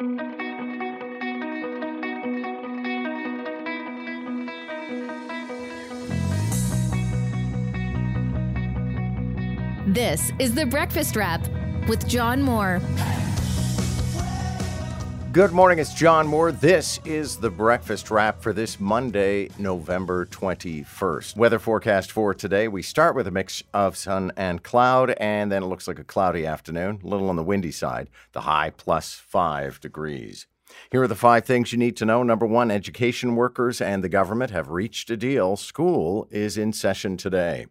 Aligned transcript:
This 0.00 0.06
is 10.38 10.54
The 10.54 10.64
Breakfast 10.64 11.16
Wrap 11.16 11.46
with 11.86 12.08
John 12.08 12.40
Moore. 12.40 12.80
Good 15.32 15.52
morning, 15.52 15.78
it's 15.78 15.94
John 15.94 16.26
Moore. 16.26 16.50
This 16.50 16.98
is 17.04 17.36
the 17.36 17.50
breakfast 17.50 18.10
wrap 18.10 18.42
for 18.42 18.52
this 18.52 18.80
Monday, 18.80 19.48
November 19.60 20.26
21st. 20.26 21.36
Weather 21.36 21.60
forecast 21.60 22.10
for 22.10 22.34
today 22.34 22.66
we 22.66 22.82
start 22.82 23.14
with 23.14 23.28
a 23.28 23.30
mix 23.30 23.62
of 23.72 23.96
sun 23.96 24.32
and 24.36 24.64
cloud, 24.64 25.10
and 25.20 25.52
then 25.52 25.62
it 25.62 25.66
looks 25.66 25.86
like 25.86 26.00
a 26.00 26.04
cloudy 26.04 26.44
afternoon, 26.44 26.98
a 27.04 27.06
little 27.06 27.28
on 27.28 27.36
the 27.36 27.44
windy 27.44 27.70
side, 27.70 28.10
the 28.32 28.40
high 28.40 28.70
plus 28.70 29.14
five 29.14 29.80
degrees. 29.80 30.48
Here 30.90 31.02
are 31.02 31.08
the 31.08 31.14
five 31.14 31.44
things 31.44 31.70
you 31.70 31.78
need 31.78 31.96
to 31.98 32.04
know. 32.04 32.24
Number 32.24 32.46
one, 32.46 32.72
education 32.72 33.36
workers 33.36 33.80
and 33.80 34.02
the 34.02 34.08
government 34.08 34.50
have 34.50 34.70
reached 34.70 35.10
a 35.10 35.16
deal. 35.16 35.56
School 35.56 36.26
is 36.32 36.58
in 36.58 36.72
session 36.72 37.16
today. 37.16 37.66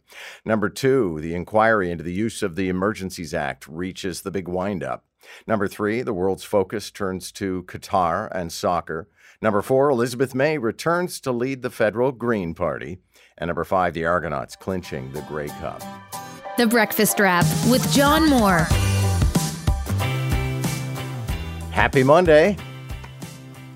Number 0.46 0.70
two, 0.70 1.20
the 1.20 1.35
inquiry 1.35 1.91
into 1.91 2.05
the 2.05 2.13
use 2.13 2.41
of 2.41 2.55
the 2.55 2.70
Emergencies 2.70 3.34
Act 3.34 3.68
reaches 3.68 4.21
the 4.21 4.32
big 4.32 4.48
windup. 4.48 5.04
Number 5.48 5.68
three, 5.68 6.02
the 6.02 6.14
world's 6.14 6.44
focus 6.44 6.92
turns 6.92 7.32
to 7.34 7.64
Qatar 7.64 8.30
and 8.34 8.52
soccer. 8.52 9.08
Number 9.42 9.62
four, 9.62 9.90
Elizabeth 9.90 10.36
May 10.36 10.58
returns 10.58 11.20
to 11.22 11.32
lead 11.32 11.62
the 11.62 11.70
federal 11.70 12.12
Green 12.12 12.54
Party. 12.54 13.00
And 13.38 13.48
number 13.48 13.64
five, 13.64 13.94
the 13.94 14.05
Argonauts 14.05 14.55
clinching 14.55 15.12
the 15.14 15.22
Grey 15.22 15.48
Cup. 15.48 15.82
The 16.58 16.68
Breakfast 16.68 17.20
Wrap 17.20 17.46
with 17.70 17.90
John 17.94 18.30
Moore. 18.30 18.68
Happy 21.72 22.04
Monday. 22.04 22.58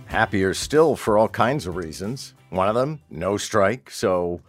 Happier 0.07 0.53
still 0.53 0.97
for 0.97 1.17
all 1.17 1.29
kinds 1.29 1.65
of 1.65 1.77
reasons. 1.77 2.33
One 2.49 2.67
of 2.67 2.75
them, 2.75 2.99
no 3.09 3.37
strike. 3.37 3.89
So 3.89 4.41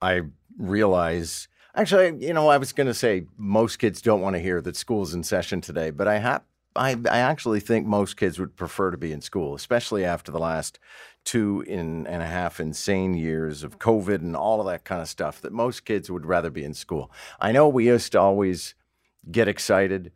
I 0.00 0.22
realize 0.56 1.48
Actually, 1.74 2.24
you 2.24 2.34
know, 2.34 2.48
I 2.48 2.58
was 2.58 2.72
going 2.72 2.86
to 2.86 2.94
say 2.94 3.24
most 3.38 3.78
kids 3.78 4.02
don't 4.02 4.20
want 4.20 4.36
to 4.36 4.42
hear 4.42 4.60
that 4.60 4.76
school's 4.76 5.14
in 5.14 5.22
session 5.22 5.60
today, 5.60 5.90
but 5.90 6.06
I 6.08 6.18
have. 6.18 6.42
I, 6.74 6.96
I 7.10 7.18
actually 7.18 7.60
think 7.60 7.86
most 7.86 8.16
kids 8.16 8.38
would 8.38 8.56
prefer 8.56 8.90
to 8.90 8.96
be 8.96 9.12
in 9.12 9.20
school, 9.20 9.54
especially 9.54 10.06
after 10.06 10.32
the 10.32 10.38
last 10.38 10.78
two 11.22 11.62
in 11.66 12.06
and 12.06 12.22
a 12.22 12.26
half 12.26 12.60
insane 12.60 13.12
years 13.12 13.62
of 13.62 13.78
COVID 13.78 14.20
and 14.20 14.34
all 14.34 14.58
of 14.58 14.66
that 14.66 14.84
kind 14.84 15.02
of 15.02 15.08
stuff. 15.08 15.42
That 15.42 15.52
most 15.52 15.84
kids 15.84 16.10
would 16.10 16.24
rather 16.24 16.48
be 16.48 16.64
in 16.64 16.72
school. 16.72 17.10
I 17.40 17.52
know 17.52 17.68
we 17.68 17.88
used 17.88 18.12
to 18.12 18.20
always 18.20 18.74
get 19.30 19.48
excited 19.48 20.12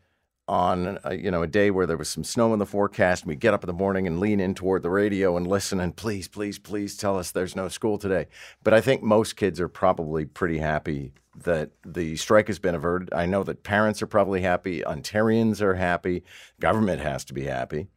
on 0.48 0.98
a, 1.04 1.14
you 1.14 1.30
know 1.30 1.42
a 1.42 1.46
day 1.46 1.70
where 1.70 1.86
there 1.86 1.96
was 1.96 2.08
some 2.08 2.24
snow 2.24 2.52
in 2.52 2.58
the 2.58 2.66
forecast 2.66 3.24
and 3.24 3.28
we 3.28 3.36
get 3.36 3.52
up 3.52 3.64
in 3.64 3.66
the 3.66 3.72
morning 3.72 4.06
and 4.06 4.20
lean 4.20 4.40
in 4.40 4.54
toward 4.54 4.82
the 4.82 4.90
radio 4.90 5.36
and 5.36 5.46
listen 5.46 5.80
and 5.80 5.96
please 5.96 6.28
please 6.28 6.58
please 6.58 6.96
tell 6.96 7.18
us 7.18 7.32
there's 7.32 7.56
no 7.56 7.66
school 7.66 7.98
today 7.98 8.26
but 8.62 8.72
i 8.72 8.80
think 8.80 9.02
most 9.02 9.34
kids 9.34 9.60
are 9.60 9.68
probably 9.68 10.24
pretty 10.24 10.58
happy 10.58 11.12
that 11.44 11.70
the 11.84 12.16
strike 12.16 12.48
has 12.48 12.58
been 12.58 12.74
averted. 12.74 13.12
I 13.12 13.26
know 13.26 13.42
that 13.44 13.62
parents 13.62 14.02
are 14.02 14.06
probably 14.06 14.40
happy, 14.40 14.82
Ontarians 14.82 15.60
are 15.60 15.74
happy, 15.74 16.22
government 16.60 17.02
has 17.02 17.24
to 17.26 17.34
be 17.34 17.44
happy. 17.44 17.88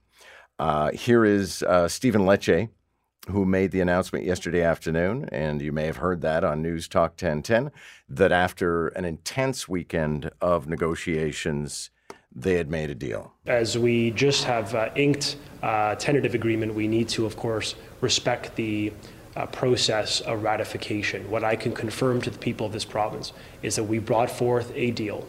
Uh, 0.58 0.92
here 0.92 1.24
is 1.24 1.64
uh, 1.64 1.88
Stephen 1.88 2.24
Lecce, 2.24 2.70
who 3.30 3.46
made 3.46 3.72
the 3.72 3.80
announcement 3.80 4.26
yesterday 4.26 4.62
afternoon, 4.62 5.30
and 5.32 5.62
you 5.62 5.72
may 5.72 5.86
have 5.86 5.98
heard 5.98 6.22
that 6.22 6.44
on 6.44 6.62
News 6.62 6.88
Talk 6.88 7.12
1010, 7.12 7.72
that 8.10 8.32
after 8.32 8.88
an 8.90 9.06
intense 9.06 9.70
weekend 9.70 10.32
of 10.42 10.68
negotiations, 10.68 11.92
they 12.36 12.56
had 12.56 12.70
made 12.70 12.90
a 12.90 12.96
deal. 12.96 13.34
As 13.46 13.78
we 13.78 14.12
just 14.12 14.44
have 14.44 14.76
uh, 14.76 14.90
inked 14.96 15.38
a 15.64 15.96
tentative 15.98 16.36
agreement, 16.36 16.74
we 16.74 16.88
need 16.88 17.10
to, 17.10 17.26
of 17.26 17.38
course, 17.38 17.76
respect 18.02 18.56
the 18.56 18.94
uh, 19.40 19.46
process 19.46 20.20
of 20.22 20.44
ratification. 20.44 21.32
What 21.32 21.46
I 21.46 21.56
can 21.56 21.74
confirm 21.74 22.22
to 22.24 22.30
the 22.30 22.38
people 22.38 22.66
of 22.66 22.74
this 22.74 22.84
province 22.84 23.32
is 23.62 23.78
that 23.78 23.86
we 23.86 23.98
brought 23.98 24.30
forth 24.30 24.72
a 24.76 24.92
deal 24.92 25.26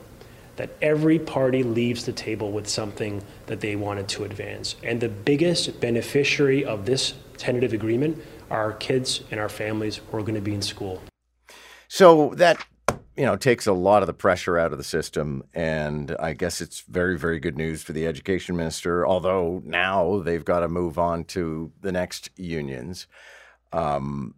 that 0.57 0.71
every 0.83 1.19
party 1.19 1.63
leaves 1.63 2.05
the 2.05 2.13
table 2.13 2.51
with 2.51 2.69
something 2.69 3.23
that 3.47 3.61
they 3.61 3.77
wanted 3.77 4.09
to 4.09 4.25
advance. 4.25 4.77
And 4.83 5.01
the 5.01 5.09
biggest 5.09 5.81
beneficiary 5.81 6.65
of 6.65 6.85
this 6.85 7.15
tentative 7.39 7.73
agreement 7.73 8.23
are 8.51 8.65
our 8.65 8.73
kids 8.73 9.23
and 9.31 9.39
our 9.39 9.49
families 9.49 9.97
who 9.97 10.19
are 10.19 10.23
going 10.23 10.35
to 10.35 10.41
be 10.41 10.53
in 10.53 10.61
school. 10.61 11.01
So 11.89 12.35
that 12.35 12.63
you 13.17 13.25
know 13.25 13.37
takes 13.37 13.67
a 13.67 13.73
lot 13.73 14.03
of 14.03 14.07
the 14.07 14.13
pressure 14.13 14.59
out 14.59 14.73
of 14.73 14.79
the 14.79 14.85
system 14.85 15.43
and 15.53 16.15
i 16.21 16.33
guess 16.33 16.61
it's 16.61 16.83
very 16.83 17.19
very 17.19 17.41
good 17.41 17.57
news 17.57 17.83
for 17.83 17.93
the 17.93 18.07
education 18.07 18.57
minister 18.57 19.05
although 19.05 19.61
now 19.65 20.21
they've 20.21 20.45
got 20.45 20.61
to 20.61 20.69
move 20.69 20.97
on 20.97 21.25
to 21.25 21.73
the 21.81 21.91
next 21.91 22.31
unions 22.37 23.09
um, 23.73 24.35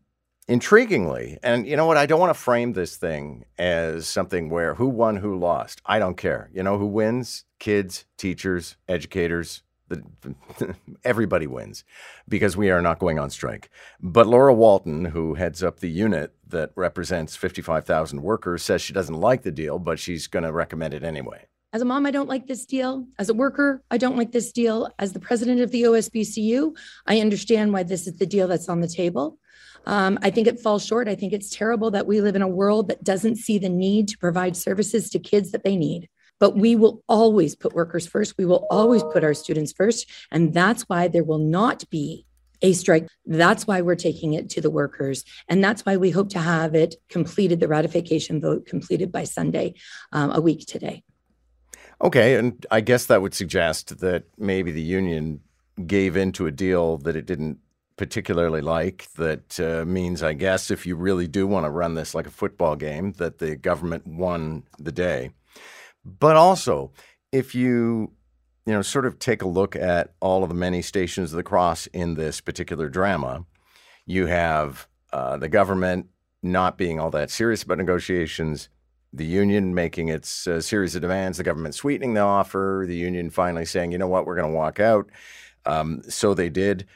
intriguingly, 0.48 1.38
and 1.43 1.66
you 1.66 1.76
know 1.76 1.87
what? 1.87 1.97
I 1.97 2.06
don't 2.06 2.20
want 2.20 2.34
to 2.34 2.41
frame 2.41 2.72
this 2.72 2.97
thing 2.97 3.44
as 3.59 4.06
something 4.06 4.50
where 4.50 4.75
who 4.75 4.88
won, 4.88 5.16
who 5.16 5.38
lost. 5.38 5.81
I 5.87 5.98
don't 5.98 6.16
care. 6.16 6.50
You 6.53 6.62
know 6.62 6.78
who 6.78 6.87
wins? 6.87 7.44
Kids, 7.59 8.06
teachers, 8.16 8.76
educators. 8.88 9.62
The, 9.88 10.03
everybody 11.04 11.47
wins 11.47 11.84
because 12.26 12.56
we 12.56 12.70
are 12.70 12.81
not 12.81 12.98
going 12.98 13.19
on 13.19 13.28
strike. 13.28 13.69
But 14.00 14.26
Laura 14.26 14.54
Walton, 14.54 15.06
who 15.06 15.34
heads 15.34 15.62
up 15.62 15.81
the 15.81 15.91
unit 15.91 16.34
that 16.49 16.70
represents 16.76 17.37
55,000 17.37 18.22
workers, 18.22 18.62
says 18.62 18.81
she 18.81 18.94
doesn't 18.94 19.20
like 19.20 19.43
the 19.43 19.50
deal, 19.50 19.78
but 19.78 19.99
she's 19.99 20.28
going 20.28 20.44
to 20.44 20.53
recommend 20.53 20.94
it 20.94 21.03
anyway. 21.03 21.47
As 21.74 21.80
a 21.80 21.86
mom, 21.86 22.04
I 22.04 22.10
don't 22.10 22.28
like 22.28 22.46
this 22.46 22.66
deal. 22.66 23.06
As 23.18 23.30
a 23.30 23.34
worker, 23.34 23.82
I 23.90 23.96
don't 23.96 24.18
like 24.18 24.30
this 24.30 24.52
deal. 24.52 24.90
As 24.98 25.14
the 25.14 25.20
president 25.20 25.62
of 25.62 25.70
the 25.70 25.84
OSBCU, 25.84 26.76
I 27.06 27.20
understand 27.20 27.72
why 27.72 27.82
this 27.82 28.06
is 28.06 28.18
the 28.18 28.26
deal 28.26 28.46
that's 28.46 28.68
on 28.68 28.80
the 28.80 28.88
table. 28.88 29.38
Um, 29.86 30.18
I 30.20 30.28
think 30.28 30.46
it 30.46 30.60
falls 30.60 30.84
short. 30.84 31.08
I 31.08 31.14
think 31.14 31.32
it's 31.32 31.48
terrible 31.48 31.90
that 31.92 32.06
we 32.06 32.20
live 32.20 32.36
in 32.36 32.42
a 32.42 32.48
world 32.48 32.88
that 32.88 33.02
doesn't 33.02 33.36
see 33.36 33.56
the 33.56 33.70
need 33.70 34.08
to 34.08 34.18
provide 34.18 34.54
services 34.54 35.08
to 35.10 35.18
kids 35.18 35.50
that 35.52 35.64
they 35.64 35.74
need. 35.76 36.10
But 36.38 36.56
we 36.56 36.76
will 36.76 37.02
always 37.08 37.56
put 37.56 37.72
workers 37.72 38.06
first. 38.06 38.36
We 38.36 38.44
will 38.44 38.66
always 38.70 39.02
put 39.02 39.24
our 39.24 39.32
students 39.32 39.72
first. 39.72 40.10
And 40.30 40.52
that's 40.52 40.82
why 40.82 41.08
there 41.08 41.24
will 41.24 41.38
not 41.38 41.88
be 41.88 42.26
a 42.60 42.74
strike. 42.74 43.08
That's 43.24 43.66
why 43.66 43.80
we're 43.80 43.96
taking 43.96 44.34
it 44.34 44.50
to 44.50 44.60
the 44.60 44.70
workers. 44.70 45.24
And 45.48 45.64
that's 45.64 45.86
why 45.86 45.96
we 45.96 46.10
hope 46.10 46.28
to 46.30 46.38
have 46.38 46.74
it 46.74 46.96
completed, 47.08 47.60
the 47.60 47.68
ratification 47.68 48.42
vote 48.42 48.66
completed 48.66 49.10
by 49.10 49.24
Sunday, 49.24 49.74
um, 50.12 50.32
a 50.32 50.40
week 50.40 50.66
today. 50.66 51.02
Okay, 52.02 52.34
and 52.34 52.66
I 52.70 52.80
guess 52.80 53.06
that 53.06 53.22
would 53.22 53.34
suggest 53.34 54.00
that 54.00 54.24
maybe 54.36 54.72
the 54.72 54.82
union 54.82 55.40
gave 55.86 56.16
into 56.16 56.46
a 56.46 56.50
deal 56.50 56.98
that 56.98 57.14
it 57.14 57.26
didn't 57.26 57.58
particularly 57.96 58.60
like. 58.60 59.06
That 59.14 59.60
uh, 59.60 59.84
means, 59.84 60.22
I 60.22 60.32
guess, 60.32 60.70
if 60.70 60.84
you 60.84 60.96
really 60.96 61.28
do 61.28 61.46
want 61.46 61.64
to 61.64 61.70
run 61.70 61.94
this 61.94 62.14
like 62.14 62.26
a 62.26 62.30
football 62.30 62.74
game, 62.74 63.12
that 63.12 63.38
the 63.38 63.54
government 63.54 64.06
won 64.06 64.64
the 64.80 64.90
day. 64.90 65.30
But 66.04 66.34
also, 66.34 66.90
if 67.30 67.54
you 67.54 68.10
you 68.66 68.72
know 68.72 68.82
sort 68.82 69.06
of 69.06 69.20
take 69.20 69.42
a 69.42 69.48
look 69.48 69.76
at 69.76 70.12
all 70.20 70.42
of 70.42 70.48
the 70.48 70.54
many 70.56 70.82
stations 70.82 71.32
of 71.32 71.36
the 71.36 71.42
cross 71.44 71.86
in 71.88 72.14
this 72.14 72.40
particular 72.40 72.88
drama, 72.88 73.46
you 74.06 74.26
have 74.26 74.88
uh, 75.12 75.36
the 75.36 75.48
government 75.48 76.08
not 76.42 76.76
being 76.76 76.98
all 76.98 77.10
that 77.12 77.30
serious 77.30 77.62
about 77.62 77.78
negotiations 77.78 78.69
the 79.12 79.26
union 79.26 79.74
making 79.74 80.08
its 80.08 80.46
uh, 80.46 80.60
series 80.60 80.94
of 80.94 81.02
demands, 81.02 81.38
the 81.38 81.44
government 81.44 81.74
sweetening 81.74 82.14
the 82.14 82.20
offer, 82.20 82.84
the 82.86 82.96
union 82.96 83.30
finally 83.30 83.64
saying, 83.64 83.92
you 83.92 83.98
know 83.98 84.08
what, 84.08 84.26
we're 84.26 84.36
going 84.36 84.50
to 84.50 84.56
walk 84.56 84.80
out. 84.80 85.08
Um, 85.66 86.02
so 86.08 86.34
they 86.34 86.48
did. 86.48 86.86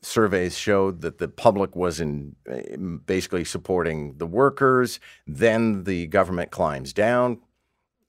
Surveys 0.00 0.56
showed 0.56 1.00
that 1.02 1.18
the 1.18 1.28
public 1.28 1.76
was 1.76 2.00
in 2.00 2.36
uh, 2.50 2.76
basically 3.04 3.44
supporting 3.44 4.16
the 4.18 4.26
workers. 4.26 5.00
Then 5.26 5.84
the 5.84 6.06
government 6.06 6.50
climbs 6.50 6.92
down, 6.92 7.40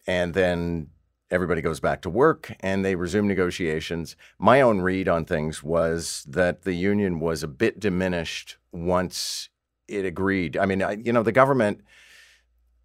and 0.07 0.33
then 0.33 0.89
everybody 1.31 1.61
goes 1.61 1.79
back 1.79 2.01
to 2.01 2.09
work 2.09 2.55
and 2.61 2.83
they 2.83 2.95
resume 2.95 3.27
negotiations. 3.27 4.15
My 4.39 4.61
own 4.61 4.81
read 4.81 5.07
on 5.07 5.25
things 5.25 5.61
was 5.61 6.25
that 6.27 6.63
the 6.63 6.73
union 6.73 7.19
was 7.19 7.43
a 7.43 7.47
bit 7.47 7.79
diminished 7.79 8.57
once 8.71 9.49
it 9.87 10.05
agreed. 10.05 10.57
I 10.57 10.65
mean, 10.65 10.81
I, 10.81 10.93
you 10.93 11.13
know, 11.13 11.23
the 11.23 11.31
government 11.31 11.81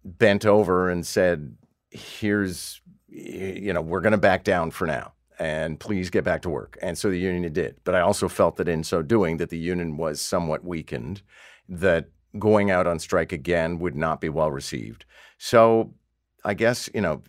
bent 0.05 0.45
over 0.45 0.89
and 0.89 1.05
said, 1.05 1.57
"Here's, 1.89 2.79
you 3.09 3.73
know, 3.73 3.81
we're 3.81 4.01
going 4.01 4.11
to 4.13 4.17
back 4.17 4.43
down 4.43 4.71
for 4.71 4.87
now." 4.87 5.11
and 5.37 5.79
please 5.79 6.09
get 6.09 6.23
back 6.23 6.41
to 6.41 6.49
work. 6.49 6.77
And 6.81 6.97
so 6.97 7.09
the 7.09 7.19
union 7.19 7.51
did. 7.51 7.75
But 7.83 7.95
I 7.95 8.01
also 8.01 8.29
felt 8.29 8.55
that 8.57 8.69
in 8.69 8.83
so 8.83 9.01
doing, 9.01 9.35
that 9.37 9.49
the 9.49 9.57
union 9.57 9.97
was 9.97 10.21
somewhat 10.21 10.63
weakened, 10.63 11.21
that 11.67 12.07
going 12.39 12.71
out 12.71 12.87
on 12.87 12.99
strike 12.99 13.31
again 13.31 13.79
would 13.79 13.95
not 13.95 14.21
be 14.21 14.29
well 14.29 14.51
received. 14.51 15.05
So 15.37 15.93
I 16.43 16.53
guess, 16.53 16.89
you 16.93 17.01
know, 17.01 17.23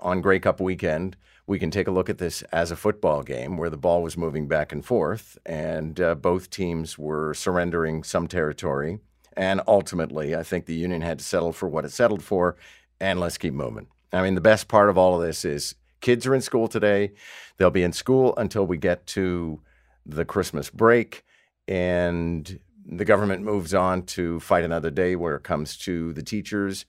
on 0.00 0.20
Grey 0.20 0.38
Cup 0.38 0.60
weekend, 0.60 1.16
we 1.46 1.58
can 1.58 1.70
take 1.70 1.86
a 1.86 1.90
look 1.90 2.08
at 2.08 2.18
this 2.18 2.42
as 2.44 2.70
a 2.70 2.76
football 2.76 3.22
game 3.22 3.56
where 3.56 3.68
the 3.68 3.76
ball 3.76 4.02
was 4.02 4.16
moving 4.16 4.48
back 4.48 4.72
and 4.72 4.84
forth, 4.84 5.36
and 5.44 6.00
uh, 6.00 6.14
both 6.14 6.48
teams 6.48 6.96
were 6.96 7.34
surrendering 7.34 8.02
some 8.02 8.26
territory. 8.26 9.00
And 9.36 9.60
ultimately, 9.66 10.36
I 10.36 10.42
think 10.42 10.66
the 10.66 10.74
union 10.74 11.02
had 11.02 11.18
to 11.18 11.24
settle 11.24 11.52
for 11.52 11.68
what 11.68 11.84
it 11.84 11.92
settled 11.92 12.22
for, 12.22 12.56
and 13.00 13.18
let's 13.18 13.38
keep 13.38 13.52
moving. 13.54 13.88
I 14.12 14.22
mean, 14.22 14.36
the 14.36 14.40
best 14.40 14.68
part 14.68 14.88
of 14.88 14.96
all 14.96 15.16
of 15.16 15.26
this 15.26 15.44
is 15.44 15.74
Kids 16.04 16.26
are 16.26 16.34
in 16.34 16.42
school 16.42 16.68
today. 16.68 17.12
They'll 17.56 17.70
be 17.70 17.82
in 17.82 17.94
school 17.94 18.34
until 18.36 18.66
we 18.66 18.76
get 18.76 19.06
to 19.06 19.62
the 20.04 20.26
Christmas 20.26 20.68
break. 20.68 21.24
And 21.66 22.60
the 22.84 23.06
government 23.06 23.42
moves 23.42 23.72
on 23.72 24.02
to 24.02 24.38
fight 24.40 24.64
another 24.64 24.90
day 24.90 25.16
where 25.16 25.34
it 25.34 25.44
comes 25.44 25.78
to 25.78 26.12
the 26.12 26.22
teachers. 26.22 26.84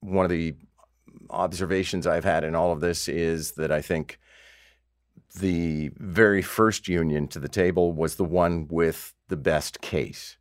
One 0.00 0.24
of 0.24 0.32
the 0.32 0.56
observations 1.30 2.08
I've 2.08 2.24
had 2.24 2.42
in 2.42 2.56
all 2.56 2.72
of 2.72 2.80
this 2.80 3.06
is 3.06 3.52
that 3.52 3.70
I 3.70 3.82
think 3.82 4.18
the 5.38 5.92
very 5.94 6.42
first 6.42 6.88
union 6.88 7.28
to 7.28 7.38
the 7.38 7.48
table 7.48 7.92
was 7.92 8.16
the 8.16 8.24
one 8.24 8.66
with 8.68 9.14
the 9.28 9.36
best 9.36 9.80
case. 9.80 10.38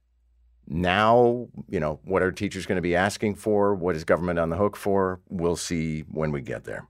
Now, 0.67 1.47
you 1.69 1.79
know, 1.79 1.99
what 2.03 2.23
are 2.23 2.31
teachers 2.31 2.65
going 2.65 2.77
to 2.77 2.81
be 2.81 2.95
asking 2.95 3.35
for? 3.35 3.75
What 3.75 3.95
is 3.95 4.03
government 4.03 4.39
on 4.39 4.49
the 4.49 4.57
hook 4.57 4.75
for? 4.75 5.19
We'll 5.29 5.55
see 5.55 6.01
when 6.01 6.31
we 6.31 6.41
get 6.41 6.63
there. 6.63 6.87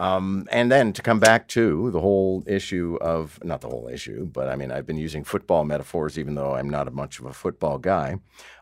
Um, 0.00 0.46
and 0.52 0.70
then 0.70 0.92
to 0.92 1.02
come 1.02 1.18
back 1.18 1.48
to 1.48 1.90
the 1.90 2.00
whole 2.00 2.44
issue 2.46 2.98
of 3.00 3.42
not 3.44 3.60
the 3.60 3.68
whole 3.68 3.88
issue, 3.88 4.26
but 4.26 4.48
I 4.48 4.54
mean, 4.54 4.70
I've 4.70 4.86
been 4.86 4.96
using 4.96 5.24
football 5.24 5.64
metaphors, 5.64 6.18
even 6.18 6.36
though 6.36 6.54
I'm 6.54 6.70
not 6.70 6.86
a 6.86 6.92
much 6.92 7.18
of 7.18 7.26
a 7.26 7.32
football 7.32 7.78
guy. 7.78 8.16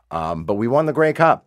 Um, 0.09 0.45
but 0.45 0.55
we 0.55 0.67
won 0.67 0.87
the 0.87 0.93
Grey 0.93 1.13
Cup. 1.13 1.45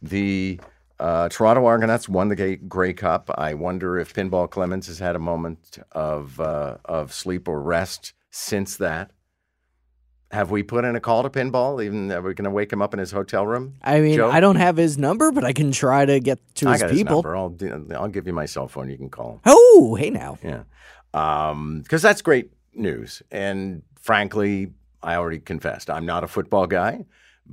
The 0.00 0.60
uh, 0.98 1.28
Toronto 1.28 1.66
Argonauts 1.66 2.08
won 2.08 2.28
the 2.28 2.56
Grey 2.56 2.94
Cup. 2.94 3.30
I 3.36 3.52
wonder 3.54 3.98
if 3.98 4.14
Pinball 4.14 4.48
Clemens 4.48 4.86
has 4.86 4.98
had 4.98 5.16
a 5.16 5.20
moment 5.20 5.78
of 5.92 6.40
uh, 6.40 6.78
of 6.84 7.12
sleep 7.12 7.48
or 7.48 7.60
rest 7.60 8.14
since 8.30 8.76
that. 8.76 9.10
Have 10.36 10.50
we 10.50 10.62
put 10.62 10.84
in 10.84 10.94
a 10.94 11.00
call 11.00 11.22
to 11.22 11.30
Pinball? 11.30 11.82
Even 11.82 12.12
are 12.12 12.20
we 12.20 12.34
going 12.34 12.44
to 12.44 12.50
wake 12.50 12.70
him 12.70 12.82
up 12.82 12.92
in 12.92 13.00
his 13.00 13.10
hotel 13.10 13.46
room? 13.46 13.72
I 13.80 14.00
mean, 14.00 14.16
Joe? 14.16 14.30
I 14.30 14.40
don't 14.40 14.56
have 14.56 14.76
his 14.76 14.98
number, 14.98 15.32
but 15.32 15.44
I 15.44 15.54
can 15.54 15.72
try 15.72 16.04
to 16.04 16.20
get 16.20 16.38
to 16.56 16.68
I 16.68 16.72
his 16.72 16.82
got 16.82 16.90
his 16.90 16.98
people. 16.98 17.22
number. 17.22 17.34
I'll 17.34 17.56
I'll 17.96 18.08
give 18.08 18.26
you 18.26 18.34
my 18.34 18.44
cell 18.44 18.68
phone. 18.68 18.90
You 18.90 18.98
can 18.98 19.08
call 19.08 19.32
him. 19.32 19.40
Oh, 19.46 19.96
hey 19.98 20.10
now. 20.10 20.36
Yeah, 20.42 20.64
because 21.10 21.52
um, 21.52 21.84
that's 21.88 22.20
great 22.20 22.50
news. 22.74 23.22
And 23.30 23.80
frankly, 23.98 24.72
I 25.02 25.16
already 25.16 25.38
confessed 25.38 25.88
I'm 25.88 26.04
not 26.04 26.22
a 26.22 26.26
football 26.26 26.66
guy, 26.66 27.06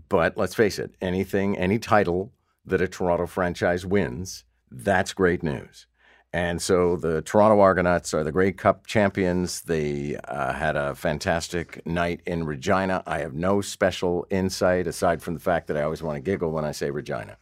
but 0.09 0.37
let's 0.37 0.53
face 0.53 0.77
it, 0.77 0.93
anything, 0.99 1.57
any 1.57 1.79
title 1.79 2.33
that 2.65 2.81
a 2.81 2.89
Toronto 2.89 3.27
franchise 3.27 3.85
wins, 3.85 4.43
that's 4.69 5.13
great 5.13 5.41
news. 5.41 5.87
And 6.33 6.59
so 6.59 6.95
the 6.95 7.21
Toronto 7.21 7.59
Argonauts 7.59 8.11
are 8.15 8.23
the 8.23 8.31
Grey 8.31 8.51
Cup 8.51 8.87
champions. 8.87 9.61
They 9.61 10.17
uh, 10.27 10.51
had 10.53 10.75
a 10.75 10.95
fantastic 10.95 11.85
night 11.85 12.21
in 12.25 12.43
Regina. 12.43 13.03
I 13.05 13.19
have 13.19 13.35
no 13.35 13.61
special 13.61 14.25
insight 14.31 14.87
aside 14.87 15.21
from 15.21 15.35
the 15.35 15.39
fact 15.39 15.67
that 15.67 15.77
I 15.77 15.83
always 15.83 16.01
want 16.01 16.15
to 16.15 16.21
giggle 16.21 16.49
when 16.49 16.65
I 16.65 16.71
say 16.71 16.89
Regina. 16.89 17.37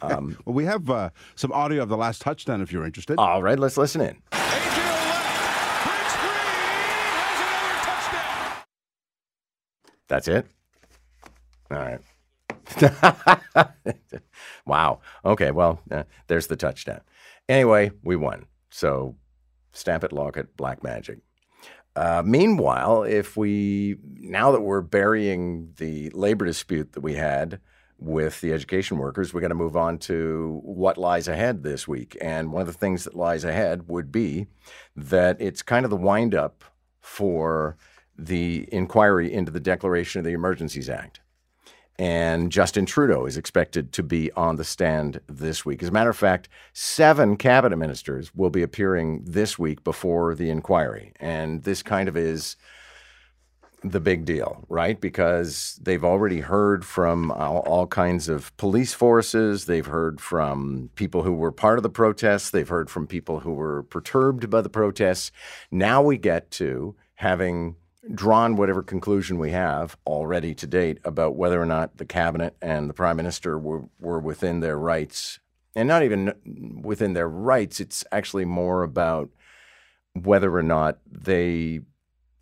Um, 0.00 0.38
well, 0.46 0.54
we 0.54 0.64
have 0.64 0.88
uh, 0.88 1.10
some 1.34 1.52
audio 1.52 1.82
of 1.82 1.90
the 1.90 1.98
last 1.98 2.22
touchdown 2.22 2.62
if 2.62 2.72
you're 2.72 2.86
interested. 2.86 3.18
All 3.18 3.42
right, 3.42 3.58
let's 3.58 3.76
listen 3.76 4.00
in. 4.00 4.16
That's 10.08 10.28
it? 10.28 10.46
All 11.70 11.78
right. 11.78 12.00
wow. 14.66 15.00
Okay. 15.24 15.50
Well, 15.50 15.80
uh, 15.90 16.04
there's 16.26 16.48
the 16.48 16.56
touchdown. 16.56 17.00
Anyway, 17.50 17.90
we 18.04 18.14
won. 18.14 18.46
So 18.70 19.16
stamp 19.72 20.04
it, 20.04 20.12
lock 20.12 20.36
it, 20.36 20.56
black 20.56 20.84
magic. 20.84 21.18
Uh, 21.96 22.22
meanwhile, 22.24 23.02
if 23.02 23.36
we 23.36 23.96
now 24.14 24.52
that 24.52 24.60
we're 24.60 24.80
burying 24.80 25.72
the 25.78 26.10
labor 26.10 26.44
dispute 26.44 26.92
that 26.92 27.00
we 27.00 27.14
had 27.14 27.58
with 27.98 28.40
the 28.40 28.52
education 28.52 28.98
workers, 28.98 29.34
we're 29.34 29.40
going 29.40 29.48
to 29.50 29.56
move 29.56 29.76
on 29.76 29.98
to 29.98 30.60
what 30.62 30.96
lies 30.96 31.26
ahead 31.26 31.64
this 31.64 31.88
week. 31.88 32.16
And 32.20 32.52
one 32.52 32.60
of 32.60 32.68
the 32.68 32.72
things 32.72 33.02
that 33.02 33.16
lies 33.16 33.42
ahead 33.42 33.88
would 33.88 34.12
be 34.12 34.46
that 34.94 35.36
it's 35.40 35.60
kind 35.60 35.84
of 35.84 35.90
the 35.90 35.96
windup 35.96 36.62
for 37.00 37.76
the 38.16 38.68
inquiry 38.70 39.32
into 39.32 39.50
the 39.50 39.58
declaration 39.58 40.20
of 40.20 40.24
the 40.24 40.32
Emergencies 40.32 40.88
Act. 40.88 41.20
And 42.00 42.50
Justin 42.50 42.86
Trudeau 42.86 43.26
is 43.26 43.36
expected 43.36 43.92
to 43.92 44.02
be 44.02 44.32
on 44.32 44.56
the 44.56 44.64
stand 44.64 45.20
this 45.26 45.66
week. 45.66 45.82
As 45.82 45.90
a 45.90 45.92
matter 45.92 46.08
of 46.08 46.16
fact, 46.16 46.48
seven 46.72 47.36
cabinet 47.36 47.76
ministers 47.76 48.34
will 48.34 48.48
be 48.48 48.62
appearing 48.62 49.22
this 49.26 49.58
week 49.58 49.84
before 49.84 50.34
the 50.34 50.48
inquiry. 50.48 51.12
And 51.20 51.62
this 51.62 51.82
kind 51.82 52.08
of 52.08 52.16
is 52.16 52.56
the 53.84 54.00
big 54.00 54.24
deal, 54.24 54.64
right? 54.70 54.98
Because 54.98 55.78
they've 55.82 56.02
already 56.02 56.40
heard 56.40 56.86
from 56.86 57.30
all, 57.32 57.58
all, 57.66 57.86
kinds 57.86 58.30
of 58.30 58.56
police 58.56 58.94
forces. 58.94 59.66
They've 59.66 59.84
heard 59.84 60.22
from 60.22 60.88
people 60.94 61.22
who 61.22 61.34
were 61.34 61.52
part 61.52 61.78
of 61.78 61.82
the 61.82 61.90
protests. 61.90 62.48
They've 62.48 62.66
heard 62.66 62.88
from 62.88 63.06
people 63.06 63.40
who 63.40 63.52
were 63.52 63.82
perturbed 63.82 64.48
by 64.48 64.62
the 64.62 64.70
protests. 64.70 65.32
Now 65.70 66.00
we 66.00 66.16
get 66.16 66.50
to 66.52 66.96
having 67.16 67.76
drawn 68.14 68.56
whatever 68.56 68.82
conclusion 68.82 69.38
we 69.38 69.50
have 69.50 69.96
already 70.06 70.54
to 70.54 70.66
date 70.66 70.98
about 71.04 71.36
whether 71.36 71.60
or 71.60 71.66
not 71.66 71.98
the 71.98 72.06
cabinet 72.06 72.56
and 72.62 72.88
the 72.88 72.94
prime 72.94 73.16
minister 73.16 73.58
were, 73.58 73.84
were 73.98 74.18
within 74.18 74.60
their 74.60 74.78
rights. 74.78 75.38
And 75.76 75.86
not 75.86 76.02
even 76.02 76.80
within 76.82 77.12
their 77.12 77.28
rights, 77.28 77.78
it's 77.78 78.04
actually 78.10 78.44
more 78.44 78.82
about 78.82 79.30
whether 80.14 80.56
or 80.56 80.62
not 80.62 80.98
they 81.06 81.80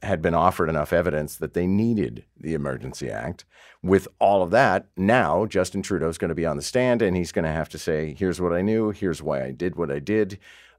had 0.02 0.22
been 0.22 0.34
offered 0.34 0.69
enough 0.69 0.93
evidence 0.93 1.37
that 1.37 1.55
they 1.55 1.66
needed 1.66 2.25
the 2.38 2.54
Emergency 2.54 3.11
Act. 3.11 3.44
With 3.82 4.06
all 4.20 4.43
of 4.43 4.50
that, 4.52 4.87
now 4.96 5.44
Justin 5.44 5.82
Trudeau 5.82 6.08
is 6.08 6.19
going 6.19 6.28
to 6.28 6.34
be 6.34 6.46
on 6.46 6.56
the 6.56 6.62
stand 6.62 7.02
and 7.02 7.16
he's 7.16 7.32
going 7.32 7.44
to 7.44 7.50
have 7.50 7.69
to 7.70 7.78
say, 7.78 8.14
here's 8.16 8.40
what 8.40 8.52
I 8.52 8.62
knew, 8.62 8.90
here's 8.90 9.22
why 9.22 9.44
I 9.44 9.50
did 9.50 9.75
what 9.75 9.90
I 9.90 9.99
did. 9.99 10.38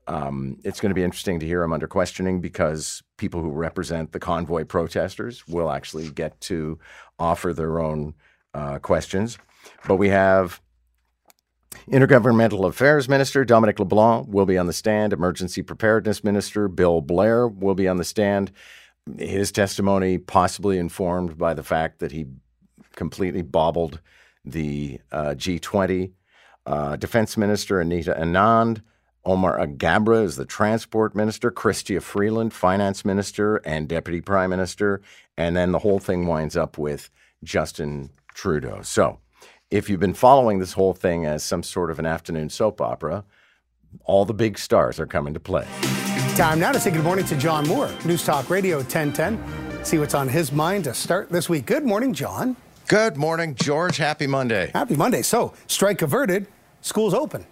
Um, 0.09 0.57
it's 0.63 0.81
going 0.81 0.89
to 0.89 0.95
be 0.95 1.03
interesting 1.03 1.39
to 1.39 1.45
hear 1.45 1.61
him 1.61 1.71
under 1.71 1.87
questioning 1.87 2.41
because 2.41 3.03
people 3.17 3.41
who 3.41 3.51
represent 3.51 4.11
the 4.11 4.19
convoy 4.19 4.63
protesters 4.63 5.47
will 5.47 5.71
actually 5.71 6.09
get 6.09 6.41
to 6.41 6.79
offer 7.19 7.53
their 7.53 7.79
own 7.79 8.15
uh, 8.55 8.79
questions. 8.79 9.37
But 9.87 9.97
we 9.97 10.09
have 10.09 10.61
Intergovernmental 11.91 12.67
Affairs 12.67 13.07
Minister 13.07 13.45
Dominic 13.45 13.77
LeBlanc 13.77 14.27
will 14.27 14.47
be 14.47 14.57
on 14.57 14.65
the 14.65 14.73
stand. 14.73 15.13
Emergency 15.13 15.61
Preparedness 15.61 16.23
Minister 16.23 16.67
Bill 16.67 17.01
Blair 17.01 17.47
will 17.47 17.75
be 17.75 17.87
on 17.87 17.97
the 17.97 18.03
stand. 18.03 18.51
His 19.19 19.51
testimony 19.51 20.17
possibly 20.17 20.79
informed 20.79 21.37
by 21.37 21.53
the 21.53 21.63
fact 21.63 21.99
that 21.99 22.11
he 22.11 22.25
completely 22.95 23.43
bobbled 23.43 24.01
the 24.43 24.99
uh, 25.11 25.35
G20. 25.37 26.13
Uh, 26.65 26.95
Defense 26.95 27.37
Minister 27.37 27.79
Anita 27.79 28.15
Anand 28.19 28.81
Omar 29.29 29.59
Alghabra 29.59 30.23
is 30.23 30.37
the 30.37 30.45
transport 30.45 31.13
minister, 31.13 31.51
Chrystia 31.51 32.01
Freeland, 32.01 32.51
finance 32.51 33.05
minister 33.05 33.57
and 33.57 33.87
deputy 33.87 34.21
prime 34.21 34.49
minister, 34.49 35.01
and 35.37 35.55
then 35.55 35.71
the 35.71 35.77
whole 35.77 35.99
thing 35.99 36.25
winds 36.25 36.57
up 36.57 36.79
with 36.79 37.11
Justin 37.43 38.09
Trudeau. 38.33 38.81
So, 38.81 39.19
if 39.69 39.87
you've 39.87 39.99
been 39.99 40.15
following 40.15 40.57
this 40.57 40.73
whole 40.73 40.95
thing 40.95 41.27
as 41.27 41.43
some 41.43 41.61
sort 41.61 41.91
of 41.91 41.99
an 41.99 42.07
afternoon 42.07 42.49
soap 42.49 42.81
opera, 42.81 43.23
all 44.03 44.25
the 44.25 44.33
big 44.33 44.57
stars 44.57 44.99
are 44.99 45.05
coming 45.05 45.35
to 45.35 45.39
play. 45.39 45.67
Time 46.35 46.59
now 46.59 46.71
to 46.71 46.79
say 46.79 46.89
good 46.89 47.03
morning 47.03 47.25
to 47.25 47.37
John 47.37 47.67
Moore, 47.67 47.91
News 48.05 48.25
Talk 48.25 48.49
Radio 48.49 48.77
1010. 48.77 49.85
See 49.85 49.99
what's 49.99 50.15
on 50.15 50.27
his 50.27 50.51
mind 50.51 50.85
to 50.85 50.95
start 50.95 51.29
this 51.29 51.47
week. 51.47 51.67
Good 51.67 51.85
morning, 51.85 52.15
John. 52.15 52.55
Good 52.87 53.15
morning, 53.15 53.53
George. 53.53 53.97
Happy 53.97 54.25
Monday. 54.25 54.71
Happy 54.73 54.95
Monday. 54.95 55.21
So, 55.21 55.53
strike 55.67 56.01
averted, 56.01 56.47
schools 56.81 57.13
open. 57.13 57.45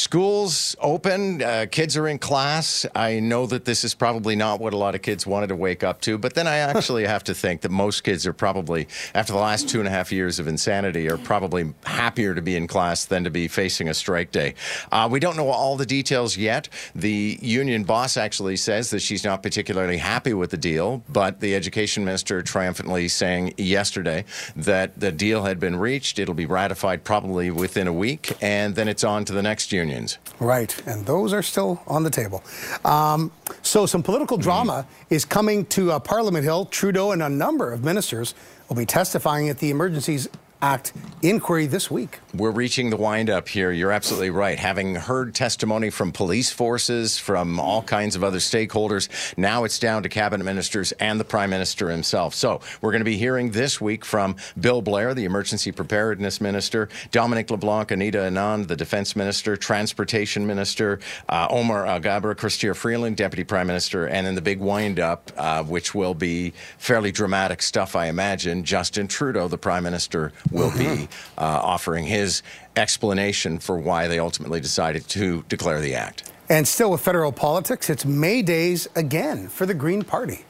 Schools 0.00 0.74
open, 0.80 1.42
uh, 1.42 1.66
kids 1.70 1.94
are 1.94 2.08
in 2.08 2.18
class. 2.18 2.86
I 2.94 3.20
know 3.20 3.44
that 3.44 3.66
this 3.66 3.84
is 3.84 3.92
probably 3.92 4.34
not 4.34 4.58
what 4.58 4.72
a 4.72 4.76
lot 4.78 4.94
of 4.94 5.02
kids 5.02 5.26
wanted 5.26 5.48
to 5.48 5.56
wake 5.56 5.84
up 5.84 6.00
to, 6.00 6.16
but 6.16 6.32
then 6.32 6.46
I 6.46 6.56
actually 6.70 7.04
have 7.04 7.22
to 7.24 7.34
think 7.34 7.60
that 7.60 7.70
most 7.70 8.02
kids 8.02 8.26
are 8.26 8.32
probably, 8.32 8.88
after 9.14 9.34
the 9.34 9.38
last 9.38 9.68
two 9.68 9.78
and 9.78 9.86
a 9.86 9.90
half 9.90 10.10
years 10.10 10.38
of 10.38 10.48
insanity, 10.48 11.10
are 11.10 11.18
probably 11.18 11.74
happier 11.84 12.34
to 12.34 12.40
be 12.40 12.56
in 12.56 12.66
class 12.66 13.04
than 13.04 13.24
to 13.24 13.30
be 13.30 13.46
facing 13.46 13.90
a 13.90 13.94
strike 13.94 14.32
day. 14.32 14.54
Uh, 14.90 15.06
we 15.10 15.20
don't 15.20 15.36
know 15.36 15.50
all 15.50 15.76
the 15.76 15.84
details 15.84 16.34
yet. 16.34 16.70
The 16.94 17.38
union 17.42 17.84
boss 17.84 18.16
actually 18.16 18.56
says 18.56 18.88
that 18.90 19.00
she's 19.00 19.22
not 19.22 19.42
particularly 19.42 19.98
happy 19.98 20.32
with 20.32 20.50
the 20.50 20.56
deal, 20.56 21.04
but 21.10 21.40
the 21.40 21.54
education 21.54 22.06
minister 22.06 22.40
triumphantly 22.40 23.06
saying 23.08 23.52
yesterday 23.58 24.24
that 24.56 24.98
the 24.98 25.12
deal 25.12 25.42
had 25.42 25.60
been 25.60 25.76
reached. 25.76 26.18
It'll 26.18 26.32
be 26.32 26.46
ratified 26.46 27.04
probably 27.04 27.50
within 27.50 27.86
a 27.86 27.92
week, 27.92 28.34
and 28.40 28.74
then 28.74 28.88
it's 28.88 29.04
on 29.04 29.26
to 29.26 29.34
the 29.34 29.42
next 29.42 29.70
union 29.72 29.89
unions. 29.90 30.18
Right, 30.38 30.74
and 30.86 31.04
those 31.04 31.32
are 31.32 31.42
still 31.42 31.82
on 31.86 32.02
the 32.02 32.10
table. 32.10 32.42
Um, 32.84 33.30
so, 33.62 33.86
some 33.86 34.02
political 34.02 34.36
mm-hmm. 34.36 34.44
drama 34.44 34.86
mm. 34.88 35.06
is 35.10 35.24
coming 35.24 35.66
to 35.66 35.92
uh, 35.92 35.98
Parliament 35.98 36.44
Hill. 36.44 36.66
Trudeau 36.66 37.12
and 37.12 37.22
a 37.22 37.28
number 37.28 37.72
of 37.72 37.84
ministers 37.84 38.34
will 38.68 38.76
be 38.76 38.86
testifying 38.86 39.48
at 39.48 39.58
the 39.58 39.70
Emergencies 39.70 40.28
Act 40.62 40.92
inquiry 41.22 41.66
this 41.66 41.90
week. 41.90 42.18
We're 42.34 42.50
reaching 42.50 42.90
the 42.90 42.96
windup 42.98 43.48
here. 43.48 43.72
You're 43.72 43.92
absolutely 43.92 44.28
right. 44.28 44.58
Having 44.58 44.94
heard 44.94 45.34
testimony 45.34 45.88
from 45.88 46.12
police 46.12 46.50
forces, 46.50 47.18
from 47.18 47.58
all 47.58 47.82
kinds 47.82 48.14
of 48.14 48.22
other 48.22 48.38
stakeholders, 48.38 49.08
now 49.38 49.64
it's 49.64 49.78
down 49.78 50.02
to 50.02 50.10
cabinet 50.10 50.44
ministers 50.44 50.92
and 50.92 51.18
the 51.18 51.24
prime 51.24 51.48
minister 51.48 51.88
himself. 51.88 52.34
So 52.34 52.60
we're 52.82 52.92
going 52.92 53.00
to 53.00 53.06
be 53.06 53.16
hearing 53.16 53.52
this 53.52 53.80
week 53.80 54.04
from 54.04 54.36
Bill 54.60 54.82
Blair, 54.82 55.14
the 55.14 55.24
emergency 55.24 55.72
preparedness 55.72 56.42
minister, 56.42 56.90
Dominic 57.10 57.50
LeBlanc, 57.50 57.90
Anita 57.90 58.18
Anand, 58.18 58.68
the 58.68 58.76
defense 58.76 59.16
minister, 59.16 59.56
transportation 59.56 60.46
minister, 60.46 61.00
uh, 61.30 61.46
Omar 61.48 61.86
Alghabra, 61.86 62.34
Chrystia 62.34 62.76
Freeland, 62.76 63.16
deputy 63.16 63.44
prime 63.44 63.66
minister, 63.66 64.06
and 64.06 64.26
then 64.26 64.34
the 64.34 64.42
big 64.42 64.60
windup, 64.60 65.32
uh, 65.38 65.62
which 65.62 65.94
will 65.94 66.14
be 66.14 66.52
fairly 66.76 67.10
dramatic 67.10 67.62
stuff, 67.62 67.96
I 67.96 68.06
imagine. 68.06 68.62
Justin 68.62 69.08
Trudeau, 69.08 69.48
the 69.48 69.58
prime 69.58 69.84
minister, 69.84 70.32
will 70.50 70.76
be 70.76 71.08
uh, 71.38 71.60
offering 71.62 72.04
his 72.04 72.42
explanation 72.76 73.58
for 73.58 73.78
why 73.78 74.08
they 74.08 74.18
ultimately 74.18 74.60
decided 74.60 75.06
to 75.08 75.44
declare 75.48 75.80
the 75.80 75.94
act. 75.94 76.32
And 76.48 76.66
still 76.66 76.90
with 76.90 77.00
federal 77.00 77.32
politics, 77.32 77.88
it's 77.90 78.04
May 78.04 78.42
days 78.42 78.88
again 78.96 79.48
for 79.48 79.66
the 79.66 79.74
Green 79.74 80.02
Party. 80.02 80.44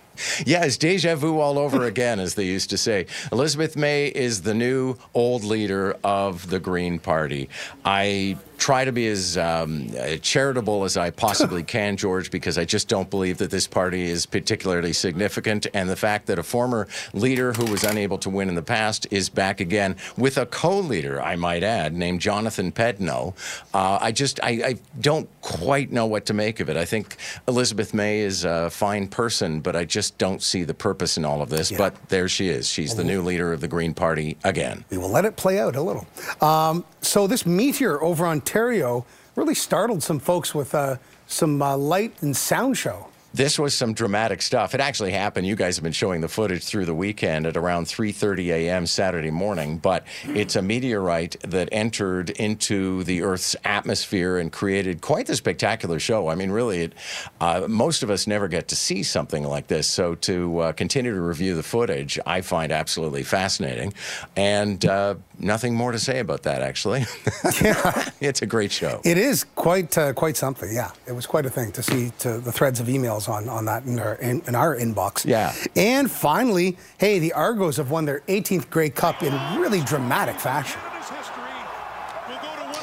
Yeah, 0.45 0.65
it's 0.65 0.77
deja 0.77 1.15
vu 1.15 1.39
all 1.39 1.59
over 1.59 1.85
again, 1.93 2.21
as 2.21 2.35
they 2.35 2.45
used 2.45 2.71
to 2.71 2.79
say. 2.79 3.07
Elizabeth 3.33 3.77
May 3.77 4.09
is 4.09 4.43
the 4.43 4.55
new 4.55 4.97
old 5.15 5.45
leader 5.45 5.97
of 6.05 6.51
the 6.51 6.59
Green 6.59 6.99
Party. 6.99 7.49
I 7.85 8.37
try 8.61 8.85
to 8.85 8.93
be 8.93 9.09
as 9.09 9.39
um, 9.39 9.89
charitable 10.21 10.85
as 10.85 10.97
I 10.97 11.11
possibly 11.11 11.63
can, 11.77 11.97
George, 11.97 12.31
because 12.31 12.59
I 12.59 12.65
just 12.65 12.89
don't 12.89 13.09
believe 13.09 13.39
that 13.39 13.51
this 13.51 13.67
party 13.67 14.05
is 14.05 14.27
particularly 14.27 14.93
significant. 14.93 15.67
And 15.73 15.89
the 15.89 15.97
fact 15.97 16.27
that 16.27 16.39
a 16.39 16.43
former 16.43 16.87
leader 17.15 17.55
who 17.55 17.65
was 17.71 17.83
unable 17.83 18.19
to 18.19 18.31
win 18.31 18.49
in 18.49 18.55
the 18.55 18.63
past 18.63 19.07
is 19.11 19.29
back 19.29 19.61
again 19.61 19.97
with 20.17 20.37
a 20.37 20.47
co 20.47 20.79
leader, 20.79 21.21
I 21.21 21.37
might 21.37 21.63
add, 21.63 21.95
named 21.95 22.21
Jonathan 22.21 22.71
Pedneault. 22.71 23.35
Uh, 23.73 23.99
I 24.01 24.13
just, 24.13 24.39
I, 24.43 24.51
I, 24.51 24.75
don't 25.01 25.29
quite 25.41 25.91
know 25.91 26.05
what 26.05 26.27
to 26.27 26.35
make 26.35 26.61
of 26.61 26.69
it. 26.69 26.77
I 26.77 26.85
think 26.85 27.17
Elizabeth 27.49 27.95
May 27.95 28.21
is 28.21 28.45
a 28.45 28.69
fine 28.69 29.09
person, 29.09 29.61
but 29.61 29.75
I 29.75 29.87
just 29.87 30.19
don't 30.19 30.43
see 30.43 30.65
the 30.65 30.75
purpose 30.75 31.17
in 31.17 31.25
all 31.25 31.41
of 31.41 31.49
this. 31.49 31.71
Yeah. 31.71 31.79
But 31.79 32.09
there 32.11 32.29
she 32.29 32.51
is. 32.51 32.69
She's 32.69 32.95
the 32.95 33.05
new 33.05 33.23
leader 33.23 33.53
of 33.53 33.63
the 33.63 33.69
Green 33.69 33.95
Party 33.95 34.37
again. 34.45 34.85
We 34.91 34.99
will 34.99 35.09
let 35.09 35.25
it 35.25 35.37
play 35.37 35.59
out 35.59 35.77
a 35.77 35.81
little. 35.81 36.07
Um, 36.43 36.85
so, 37.01 37.27
this 37.27 37.47
meteor 37.47 38.03
over 38.03 38.27
on 38.27 38.43
Ontario 38.51 39.07
really 39.37 39.55
startled 39.55 40.03
some 40.03 40.19
folks 40.19 40.53
with 40.53 40.75
uh, 40.75 40.97
some 41.29 41.63
uh, 41.63 41.77
light 41.77 42.21
and 42.21 42.37
sound 42.37 42.77
show. 42.77 43.07
This 43.33 43.61
was 43.61 43.75
some 43.75 43.95
dramatic 43.95 44.43
stuff. 44.43 44.75
It 44.75 44.81
actually 44.81 45.13
happened. 45.13 45.47
You 45.47 45.55
guys 45.55 45.77
have 45.77 45.85
been 45.85 45.93
showing 45.93 46.21
the 46.21 46.29
footage 46.29 46.65
through 46.65 46.87
the 46.87 46.95
weekend 46.95 47.47
at 47.47 47.57
around 47.57 47.87
3:30 47.87 48.49
a.m. 48.49 48.87
Saturday 48.87 49.31
morning, 49.31 49.79
but 49.79 50.05
it's 50.25 50.57
a 50.57 50.63
meteorite 50.63 51.37
that 51.43 51.69
entered 51.71 52.31
into 52.31 53.05
the 53.05 53.23
Earth's 53.23 53.55
atmosphere 53.65 54.39
and 54.39 54.51
created 54.51 55.01
quite 55.01 55.27
the 55.27 55.37
spectacular 55.37 56.01
show. 56.01 56.27
I 56.27 56.35
mean, 56.35 56.51
really, 56.51 56.81
it, 56.81 56.95
uh, 57.41 57.67
most 57.69 58.03
of 58.03 58.11
us 58.11 58.27
never 58.27 58.49
get 58.49 58.67
to 58.67 58.75
see 58.75 59.05
something 59.05 59.45
like 59.45 59.69
this. 59.69 59.87
So 59.87 60.17
to 60.17 60.59
uh, 60.59 60.73
continue 60.73 61.15
to 61.15 61.21
review 61.21 61.55
the 61.55 61.63
footage, 61.63 62.19
I 62.27 62.41
find 62.41 62.73
absolutely 62.73 63.23
fascinating, 63.23 63.95
and 64.35 64.85
uh, 64.85 65.15
nothing 65.41 65.75
more 65.75 65.93
to 65.93 65.99
say 65.99 66.21
about 66.21 66.43
that. 66.45 66.63
Actually, 66.63 67.01
yeah, 67.63 68.11
it's 68.21 68.43
a 68.43 68.47
great 68.47 68.73
show. 68.73 69.01
It 69.05 69.19
is 69.19 69.45
quite 69.45 69.97
uh, 69.97 70.13
quite 70.13 70.37
something. 70.37 70.73
Yeah, 70.73 70.91
it 71.07 71.13
was 71.13 71.27
quite 71.27 71.47
a 71.47 71.51
thing 71.51 71.73
to 71.73 71.83
see 71.83 72.11
to 72.21 72.39
the 72.39 72.53
threads 72.53 72.81
of 72.81 72.87
emails 72.87 73.29
on, 73.29 73.49
on 73.49 73.65
that 73.67 73.85
in 73.85 73.99
our, 73.99 74.15
in, 74.17 74.43
in 74.47 74.55
our 74.55 74.77
inbox. 74.77 75.25
Yeah. 75.25 75.55
And 75.77 76.11
finally, 76.11 76.77
hey, 76.99 77.19
the 77.19 77.33
Argos 77.33 77.77
have 77.77 77.91
won 77.91 78.05
their 78.05 78.21
18th 78.21 78.71
Grey 78.71 78.91
Cup 78.91 79.23
in 79.23 79.33
really 79.61 79.81
dramatic 79.81 80.39
fashion. 80.39 80.81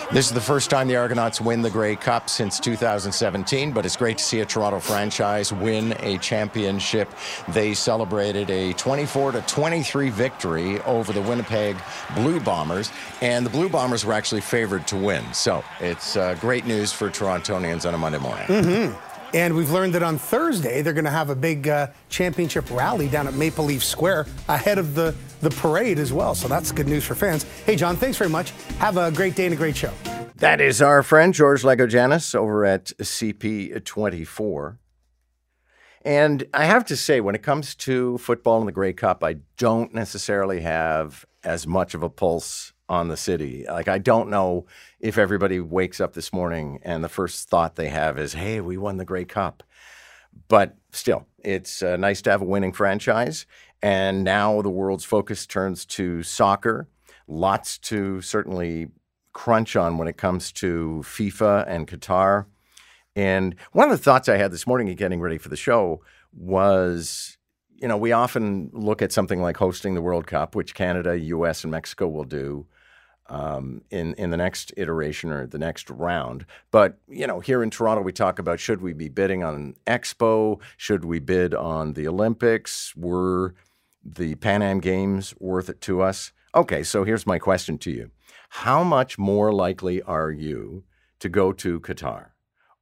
This 0.10 0.28
is 0.28 0.32
the 0.32 0.40
first 0.40 0.70
time 0.70 0.88
the 0.88 0.96
Argonauts 0.96 1.42
win 1.42 1.62
the 1.62 1.70
Grey 1.70 1.98
Cup 1.98 2.30
since 2.30 2.62
2017, 2.62 3.74
but 3.74 3.86
it's 3.86 3.98
great 3.98 4.18
to 4.20 4.24
see 4.24 4.40
a 4.40 4.46
Toronto 4.46 4.80
franchise 4.80 5.52
win 5.52 5.98
a 6.00 6.18
championship. 6.20 7.14
They 7.50 7.74
celebrated 7.74 8.50
a 8.50 8.72
24 8.74 9.34
to 9.34 9.42
23 9.42 10.10
victory 10.10 10.80
over 10.84 11.12
the 11.12 11.22
Winnipeg 11.22 11.76
Blue 12.16 12.40
Bombers, 12.40 12.90
and 13.20 13.46
the 13.46 13.50
Blue 13.50 13.68
Bombers 13.68 14.06
were 14.06 14.14
actually 14.14 14.40
favored 14.40 14.88
to 14.88 14.96
win. 14.96 15.26
So 15.34 15.62
it's 15.82 16.16
uh, 16.16 16.36
great 16.40 16.66
news 16.66 16.94
for 16.94 17.10
Torontonians 17.10 17.86
on 17.86 17.94
a 17.94 17.98
Monday 17.98 18.20
morning. 18.20 18.48
Mm-hmm. 18.48 19.08
And 19.34 19.58
we've 19.58 19.72
learned 19.72 19.94
that 19.96 20.04
on 20.04 20.18
Thursday, 20.18 20.82
they're 20.82 20.94
going 20.94 21.04
to 21.04 21.12
have 21.12 21.30
a 21.30 21.36
big 21.36 21.68
uh, 21.68 21.88
championship 22.08 22.72
rally 22.72 23.10
down 23.10 23.28
at 23.28 23.34
Maple 23.34 23.66
Leaf 23.66 23.84
Square 23.84 24.28
ahead 24.48 24.78
of 24.78 24.96
the, 24.96 25.14
the 25.42 25.50
parade 25.50 26.00
as 26.00 26.14
well. 26.14 26.36
So 26.36 26.48
that's 26.48 26.72
good 26.72 26.88
news 26.88 27.06
for 27.06 27.16
fans. 27.16 27.44
Hey, 27.66 27.76
John, 27.76 27.96
thanks 27.96 28.18
very 28.18 28.30
much. 28.30 28.52
Have 28.80 28.98
a 28.98 29.12
great 29.12 29.36
day 29.36 29.46
and 29.46 29.54
a 29.54 29.58
great 29.58 29.76
show. 29.76 29.94
That 30.38 30.62
is 30.62 30.82
our 30.82 31.02
friend 31.02 31.34
George 31.34 31.64
Lagogianes 31.64 32.36
over 32.36 32.64
at 32.64 32.86
CP24. 33.00 34.78
And 36.06 36.46
I 36.54 36.66
have 36.66 36.86
to 36.86 36.96
say, 36.96 37.20
when 37.20 37.36
it 37.36 37.44
comes 37.44 37.76
to 37.76 38.18
football 38.20 38.60
and 38.60 38.68
the 38.68 38.72
Grey 38.72 38.94
Cup, 38.94 39.24
I 39.24 39.38
don't 39.58 39.94
necessarily 39.94 40.62
have 40.62 41.26
as 41.44 41.66
much 41.68 41.94
of 41.96 42.04
a 42.04 42.10
pulse 42.10 42.72
on 42.88 43.08
the 43.08 43.18
city. 43.18 43.66
Like, 43.68 43.88
I 43.88 43.98
don't 43.98 44.30
know 44.30 44.66
if 45.00 45.18
everybody 45.18 45.60
wakes 45.60 46.00
up 46.00 46.14
this 46.14 46.32
morning 46.32 46.80
and 46.84 47.04
the 47.04 47.10
first 47.10 47.50
thought 47.50 47.76
they 47.76 47.90
have 47.90 48.18
is, 48.18 48.34
hey, 48.34 48.62
we 48.62 48.78
won 48.78 48.98
the 48.98 49.06
Grey 49.06 49.26
Cup. 49.26 49.64
But 50.48 50.78
still, 50.98 51.26
it's 51.44 51.82
uh, 51.82 51.98
nice 51.98 52.22
to 52.24 52.32
have 52.32 52.42
a 52.42 52.46
winning 52.46 52.74
franchise. 52.74 53.46
And 53.82 54.24
now 54.24 54.62
the 54.62 54.70
world's 54.70 55.06
focus 55.06 55.46
turns 55.46 55.86
to 55.86 56.24
soccer. 56.24 56.88
Lots 57.28 57.78
to 57.80 58.22
certainly 58.22 58.88
crunch 59.34 59.76
on 59.76 59.98
when 59.98 60.08
it 60.08 60.18
comes 60.18 60.52
to 60.54 61.02
FIFA 61.06 61.66
and 61.68 61.88
Qatar. 61.88 62.46
And 63.16 63.56
one 63.72 63.90
of 63.90 63.98
the 63.98 64.04
thoughts 64.04 64.30
I 64.30 64.38
had 64.38 64.52
this 64.52 64.66
morning 64.66 64.94
getting 64.96 65.22
ready 65.22 65.38
for 65.38 65.50
the 65.50 65.56
show 65.56 66.02
was 66.34 67.38
you 67.80 67.88
know, 67.88 67.98
we 67.98 68.12
often 68.12 68.70
look 68.74 69.02
at 69.02 69.12
something 69.12 69.42
like 69.42 69.58
hosting 69.58 69.94
the 69.94 70.02
World 70.02 70.26
Cup, 70.26 70.56
which 70.56 70.74
Canada, 70.74 71.18
US, 71.18 71.64
and 71.64 71.72
Mexico 71.72 72.08
will 72.08 72.24
do 72.24 72.66
um, 73.30 73.82
in 73.92 74.14
in 74.16 74.30
the 74.30 74.38
next 74.38 74.74
iteration 74.78 75.32
or 75.32 75.46
the 75.48 75.58
next 75.58 75.90
round. 75.90 76.46
But 76.72 76.98
you 77.08 77.28
know, 77.28 77.40
here 77.40 77.64
in 77.64 77.70
Toronto, 77.70 78.02
we 78.02 78.14
talk 78.14 78.40
about 78.40 78.60
should 78.60 78.82
we 78.82 78.94
be 78.94 79.10
bidding 79.10 79.44
on 79.44 79.56
an 79.56 79.76
Expo? 79.86 80.60
Should 80.78 81.06
we 81.06 81.20
bid 81.20 81.54
on 81.54 81.94
the 81.94 82.08
Olympics? 82.08 82.96
Were 82.96 83.56
the 84.04 84.36
Pan 84.36 84.62
Am 84.62 84.80
Games 84.80 85.34
worth 85.40 85.70
it 85.70 85.82
to 85.82 86.02
us? 86.02 86.32
Okay, 86.56 86.84
so 86.84 87.04
here's 87.04 87.28
my 87.28 87.40
question 87.40 87.78
to 87.80 87.92
you: 87.92 88.12
How 88.50 88.84
much 88.84 89.18
more 89.18 89.52
likely 89.52 90.02
are 90.02 90.32
you 90.32 90.84
to 91.20 91.30
go 91.30 91.52
to 91.52 91.80
Qatar, 91.80 92.30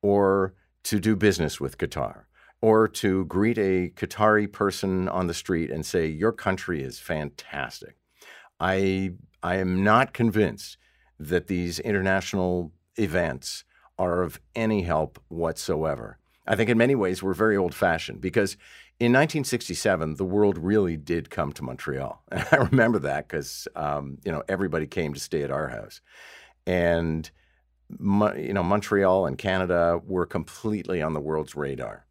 or 0.02 0.54
to 0.84 1.00
do 1.00 1.16
business 1.16 1.60
with 1.60 1.78
Qatar? 1.78 2.24
Or 2.62 2.88
to 2.88 3.26
greet 3.26 3.60
a 3.60 3.90
Qatari 3.90 4.52
person 4.52 5.08
on 5.10 5.28
the 5.28 5.36
street 5.36 5.70
and 5.70 5.86
say, 5.86 6.08
Your 6.08 6.32
country 6.32 6.82
is 6.82 6.98
fantastic. 7.00 7.98
I 8.60 9.12
I 9.46 9.58
am 9.58 9.84
not 9.84 10.12
convinced 10.12 10.76
that 11.20 11.46
these 11.46 11.80
international 11.80 12.72
events 12.96 13.64
are 14.00 14.24
of 14.24 14.40
any 14.56 14.82
help 14.82 15.20
whatsoever. 15.28 16.18
I 16.48 16.56
think 16.56 16.68
in 16.68 16.80
many 16.80 16.96
ways 16.96 17.22
we're 17.22 17.36
very 17.36 17.56
old 17.56 17.76
fashioned 17.76 18.22
because 18.22 18.54
in 19.00 19.12
1967 19.12 20.16
the 20.16 20.26
world 20.26 20.58
really 20.58 20.98
did 20.98 21.30
come 21.30 21.52
to 21.54 21.64
Montreal, 21.64 22.24
and 22.32 22.48
I 22.52 22.56
remember 22.56 22.98
that 23.00 23.28
because 23.28 23.68
um, 23.76 24.18
you 24.26 24.32
know 24.32 24.42
everybody 24.50 24.88
came 24.88 25.14
to 25.14 25.20
stay 25.20 25.44
at 25.44 25.52
our 25.52 25.68
house, 25.68 26.02
and 26.66 27.30
you 28.00 28.54
know 28.54 28.64
Montreal 28.64 29.28
and 29.28 29.38
Canada 29.38 30.02
were 30.08 30.26
completely 30.26 31.04
on 31.04 31.14
the 31.14 31.22
world's 31.22 31.56
radar. 31.56 32.08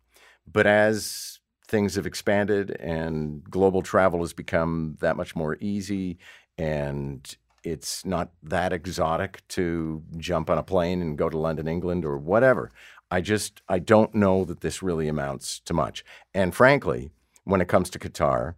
But 0.47 0.69
as 0.69 1.41
things 1.67 1.97
have 1.97 2.07
expanded 2.07 2.71
and 2.79 3.43
global 3.50 3.83
travel 3.83 4.21
has 4.21 4.33
become 4.33 4.97
that 5.00 5.17
much 5.17 5.35
more 5.35 5.57
easy 5.61 6.19
and 6.59 7.37
it's 7.63 8.05
not 8.05 8.31
that 8.43 8.73
exotic 8.73 9.47
to 9.49 10.03
jump 10.19 10.51
on 10.51 10.59
a 10.59 10.63
plane 10.63 11.01
and 11.01 11.19
go 11.19 11.29
to 11.29 11.39
London, 11.39 11.67
England, 11.67 12.05
or 12.05 12.19
whatever. 12.19 12.71
I 13.11 13.21
just 13.21 13.63
I 13.69 13.79
don't 13.79 14.15
know 14.15 14.45
that 14.45 14.61
this 14.61 14.83
really 14.83 15.09
amounts 15.09 15.61
to 15.61 15.75
much. 15.75 16.05
And 16.35 16.55
frankly, 16.55 17.11
when 17.45 17.61
it 17.61 17.69
comes 17.69 17.91
to 17.91 17.99
Qatar, 17.99 18.55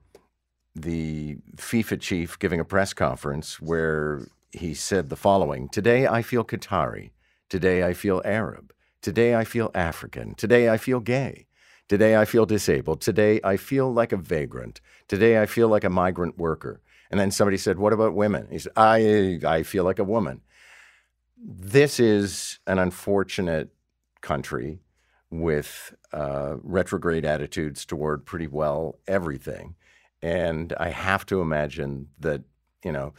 the 0.74 1.36
FIFA 1.56 2.00
chief 2.00 2.38
giving 2.38 2.60
a 2.60 2.64
press 2.64 2.92
conference 2.92 3.60
where 3.60 4.26
he 4.52 4.74
said 4.74 5.08
the 5.08 5.16
following: 5.16 5.68
"Today 5.68 6.06
I 6.06 6.22
feel 6.22 6.44
Qatari. 6.44 7.10
Today 7.48 7.84
I 7.84 7.92
feel 7.92 8.22
Arab. 8.24 8.72
Today 9.02 9.34
I 9.36 9.44
feel 9.44 9.70
African. 9.74 10.34
Today 10.34 10.68
I 10.68 10.76
feel 10.76 11.00
gay. 11.00 11.46
Today 11.88 12.16
I 12.16 12.24
feel 12.24 12.46
disabled. 12.46 13.00
Today 13.00 13.40
I 13.44 13.56
feel 13.56 13.92
like 13.92 14.12
a 14.12 14.16
vagrant. 14.16 14.80
Today 15.06 15.40
I 15.40 15.46
feel 15.46 15.68
like 15.68 15.84
a 15.84 15.90
migrant 15.90 16.38
worker." 16.38 16.80
And 17.10 17.20
then 17.20 17.30
somebody 17.30 17.56
said, 17.56 17.78
What 17.78 17.92
about 17.92 18.14
women? 18.14 18.48
He 18.50 18.58
said, 18.58 18.72
I, 18.76 19.40
I 19.46 19.62
feel 19.62 19.84
like 19.84 19.98
a 19.98 20.04
woman. 20.04 20.42
This 21.38 22.00
is 22.00 22.58
an 22.66 22.78
unfortunate 22.78 23.70
country 24.20 24.80
with 25.30 25.94
uh, 26.12 26.54
retrograde 26.62 27.24
attitudes 27.24 27.84
toward 27.84 28.24
pretty 28.24 28.46
well 28.46 28.98
everything. 29.06 29.74
And 30.22 30.72
I 30.78 30.90
have 30.90 31.26
to 31.26 31.40
imagine 31.40 32.08
that, 32.20 32.42
you 32.84 32.92
know, 32.92 33.12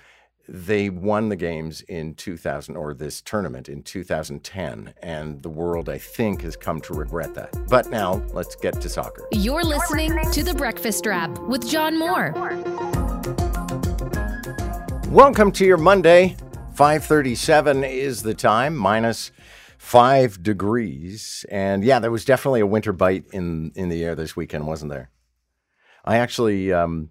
they 0.50 0.90
won 0.90 1.30
the 1.30 1.36
games 1.36 1.82
in 1.82 2.16
2000 2.16 2.76
or 2.76 2.94
this 2.94 3.22
tournament 3.22 3.68
in 3.68 3.84
2010 3.84 4.94
and 5.04 5.42
the 5.42 5.50
world 5.50 5.90
i 5.90 5.98
think 5.98 6.42
has 6.42 6.56
come 6.56 6.80
to 6.80 6.94
regret 6.94 7.34
that 7.34 7.54
but 7.68 7.90
now 7.90 8.24
let's 8.32 8.56
get 8.56 8.80
to 8.80 8.88
soccer 8.88 9.28
You're 9.34 9.64
listening 9.64 10.18
to 10.32 10.44
The 10.44 10.54
Breakfast 10.54 11.06
Wrap 11.06 11.38
with 11.40 11.68
John 11.68 12.00
Moore. 12.00 12.34
Welcome 15.12 15.54
to 15.54 15.66
your 15.66 15.78
monday 15.78 16.36
537 16.74 17.86
is 17.86 18.24
the 18.24 18.34
time 18.34 18.76
minus 18.76 19.32
five 19.78 20.44
degrees 20.44 21.46
and 21.50 21.82
yeah 21.82 21.98
there 21.98 22.12
was 22.12 22.26
definitely 22.26 22.60
a 22.60 22.66
winter 22.66 22.92
bite 22.92 23.24
in 23.32 23.72
in 23.74 23.88
the 23.88 24.04
air 24.04 24.16
this 24.16 24.36
weekend 24.36 24.68
wasn't 24.68 24.92
there 24.92 25.10
i 26.04 26.18
actually 26.18 26.74
um 26.74 27.10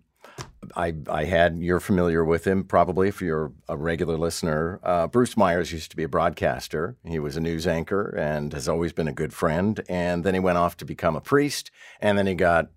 I, 0.75 0.95
I 1.09 1.25
had, 1.25 1.59
you're 1.59 1.79
familiar 1.79 2.25
with 2.25 2.45
him 2.45 2.65
probably 2.65 3.07
if 3.07 3.23
you're 3.23 3.53
a 3.69 3.77
regular 3.77 4.17
listener. 4.17 4.81
Uh, 4.83 5.07
Bruce 5.07 5.37
Myers 5.37 5.73
used 5.73 5.91
to 5.93 5.97
be 5.97 6.03
a 6.03 6.09
broadcaster. 6.09 6.97
He 7.05 7.21
was 7.21 7.37
a 7.37 7.41
news 7.41 7.69
anchor 7.69 8.09
and 8.09 8.53
has 8.53 8.69
always 8.69 8.93
been 8.93 9.07
a 9.07 9.13
good 9.13 9.33
friend. 9.33 9.81
And 9.89 10.25
then 10.25 10.35
he 10.35 10.41
went 10.41 10.59
off 10.59 10.77
to 10.79 10.85
become 10.85 11.15
a 11.15 11.21
priest. 11.21 11.71
And 12.01 12.19
then 12.19 12.27
he 12.27 12.35
got 12.35 12.71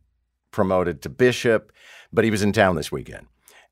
promoted 0.51 1.01
to 1.01 1.09
bishop, 1.09 1.71
but 2.13 2.23
he 2.23 2.29
was 2.29 2.43
in 2.43 2.53
town 2.53 2.75
this 2.75 2.91
weekend. 2.91 3.25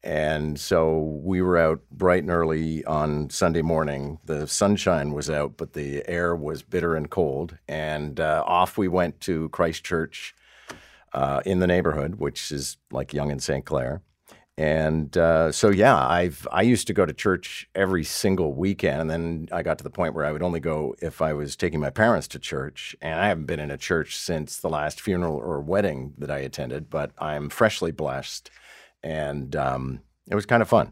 And 0.04 0.60
so 0.60 1.20
we 1.24 1.42
were 1.42 1.58
out 1.58 1.82
bright 1.92 2.24
and 2.24 2.32
early 2.32 2.86
on 2.86 3.30
Sunday 3.30 3.62
morning. 3.62 4.20
The 4.26 4.48
sunshine 4.48 5.12
was 5.12 5.30
out, 5.30 5.58
but 5.58 5.74
the 5.74 6.08
air 6.08 6.36
was 6.36 6.62
bitter 6.62 6.96
and 6.96 7.10
cold. 7.10 7.58
And 7.68 8.20
uh, 8.20 8.44
off 8.46 8.78
we 8.78 8.88
went 8.88 9.20
to 9.22 9.50
Christ 9.50 9.84
Church 9.84 10.36
uh, 11.14 11.42
in 11.46 11.60
the 11.60 11.68
neighborhood, 11.68 12.16
which 12.16 12.52
is 12.52 12.78
like 12.92 13.14
Yonge 13.14 13.32
and 13.32 13.44
St. 13.44 13.66
Clair. 13.66 14.02
And 14.60 15.16
uh, 15.16 15.52
so, 15.52 15.70
yeah, 15.70 15.96
I've 15.96 16.48
I 16.52 16.64
used 16.64 16.88
to 16.88 16.94
go 16.94 17.06
to 17.06 17.14
church 17.14 17.70
every 17.76 18.04
single 18.04 18.56
weekend, 18.56 19.02
and 19.02 19.10
then 19.10 19.48
I 19.52 19.62
got 19.62 19.78
to 19.78 19.84
the 19.84 19.92
point 19.92 20.16
where 20.16 20.26
I 20.26 20.32
would 20.32 20.42
only 20.42 20.60
go 20.60 20.96
if 21.00 21.22
I 21.22 21.34
was 21.34 21.56
taking 21.56 21.80
my 21.80 21.92
parents 21.92 22.28
to 22.30 22.40
church. 22.40 22.96
And 23.00 23.20
I 23.20 23.28
haven't 23.28 23.46
been 23.46 23.60
in 23.60 23.70
a 23.70 23.78
church 23.78 24.18
since 24.18 24.58
the 24.58 24.70
last 24.70 25.00
funeral 25.00 25.36
or 25.36 25.62
wedding 25.62 26.16
that 26.18 26.32
I 26.32 26.40
attended, 26.40 26.90
but 26.90 27.12
I'm 27.20 27.50
freshly 27.50 27.92
blessed, 27.92 28.50
and 29.08 29.56
um, 29.56 30.02
it 30.30 30.36
was 30.36 30.46
kind 30.46 30.62
of 30.62 30.68
fun. 30.68 30.92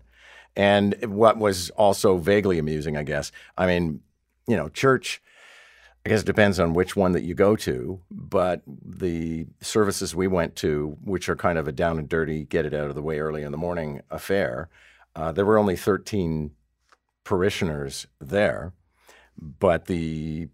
And 0.56 0.96
what 1.06 1.38
was 1.38 1.70
also 1.72 2.18
vaguely 2.18 2.58
amusing, 2.58 2.96
I 2.96 3.04
guess, 3.04 3.34
I 3.58 3.68
mean, 3.68 4.00
you 4.48 4.56
know, 4.56 4.70
church. 4.70 5.22
I 6.06 6.10
guess 6.10 6.22
it 6.22 6.28
depends 6.28 6.60
on 6.60 6.76
which 6.76 6.96
one 6.96 7.14
that 7.14 7.24
you 7.24 7.34
go 7.34 7.56
to, 7.56 8.00
but 8.12 8.62
the 8.68 9.48
services 9.60 10.16
we 10.16 10.28
went 10.28 10.56
to, 10.58 10.96
which 11.04 11.28
are 11.30 11.36
kind 11.36 11.58
of 11.58 11.68
a 11.68 11.72
down 11.72 11.98
and 11.98 12.08
dirty, 12.08 12.44
get 12.44 12.64
it 12.64 12.76
out 12.76 12.90
of 12.90 12.96
the 12.96 13.02
way 13.02 13.18
early 13.18 13.42
in 13.42 13.52
the 13.52 13.58
morning 13.58 14.02
affair, 14.12 14.70
uh, 15.16 15.32
there 15.32 15.48
were 15.48 15.58
only 15.58 15.76
13 15.76 16.52
parishioners 17.24 18.06
there, 18.22 18.72
but 19.36 19.86
the 19.86 20.48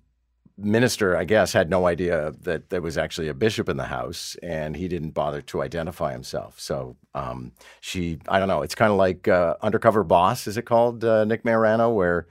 minister, 0.63 1.17
I 1.17 1.23
guess, 1.23 1.53
had 1.53 1.69
no 1.69 1.87
idea 1.87 2.33
that 2.41 2.69
there 2.69 2.81
was 2.81 2.97
actually 2.97 3.27
a 3.27 3.33
bishop 3.33 3.69
in 3.69 3.77
the 3.77 3.85
house, 3.85 4.35
and 4.41 4.75
he 4.75 4.87
didn't 4.87 5.11
bother 5.11 5.41
to 5.41 5.61
identify 5.61 6.11
himself. 6.11 6.59
So 6.59 6.95
um, 7.13 7.51
she, 7.79 8.19
I 8.27 8.39
don't 8.39 8.47
know, 8.47 8.61
it's 8.61 8.75
kind 8.75 8.91
of 8.91 8.97
like 8.97 9.27
uh, 9.27 9.55
Undercover 9.61 10.03
Boss, 10.03 10.47
is 10.47 10.57
it 10.57 10.63
called, 10.63 11.03
uh, 11.03 11.25
Nick 11.25 11.43
Marano, 11.43 11.93
where 11.93 12.27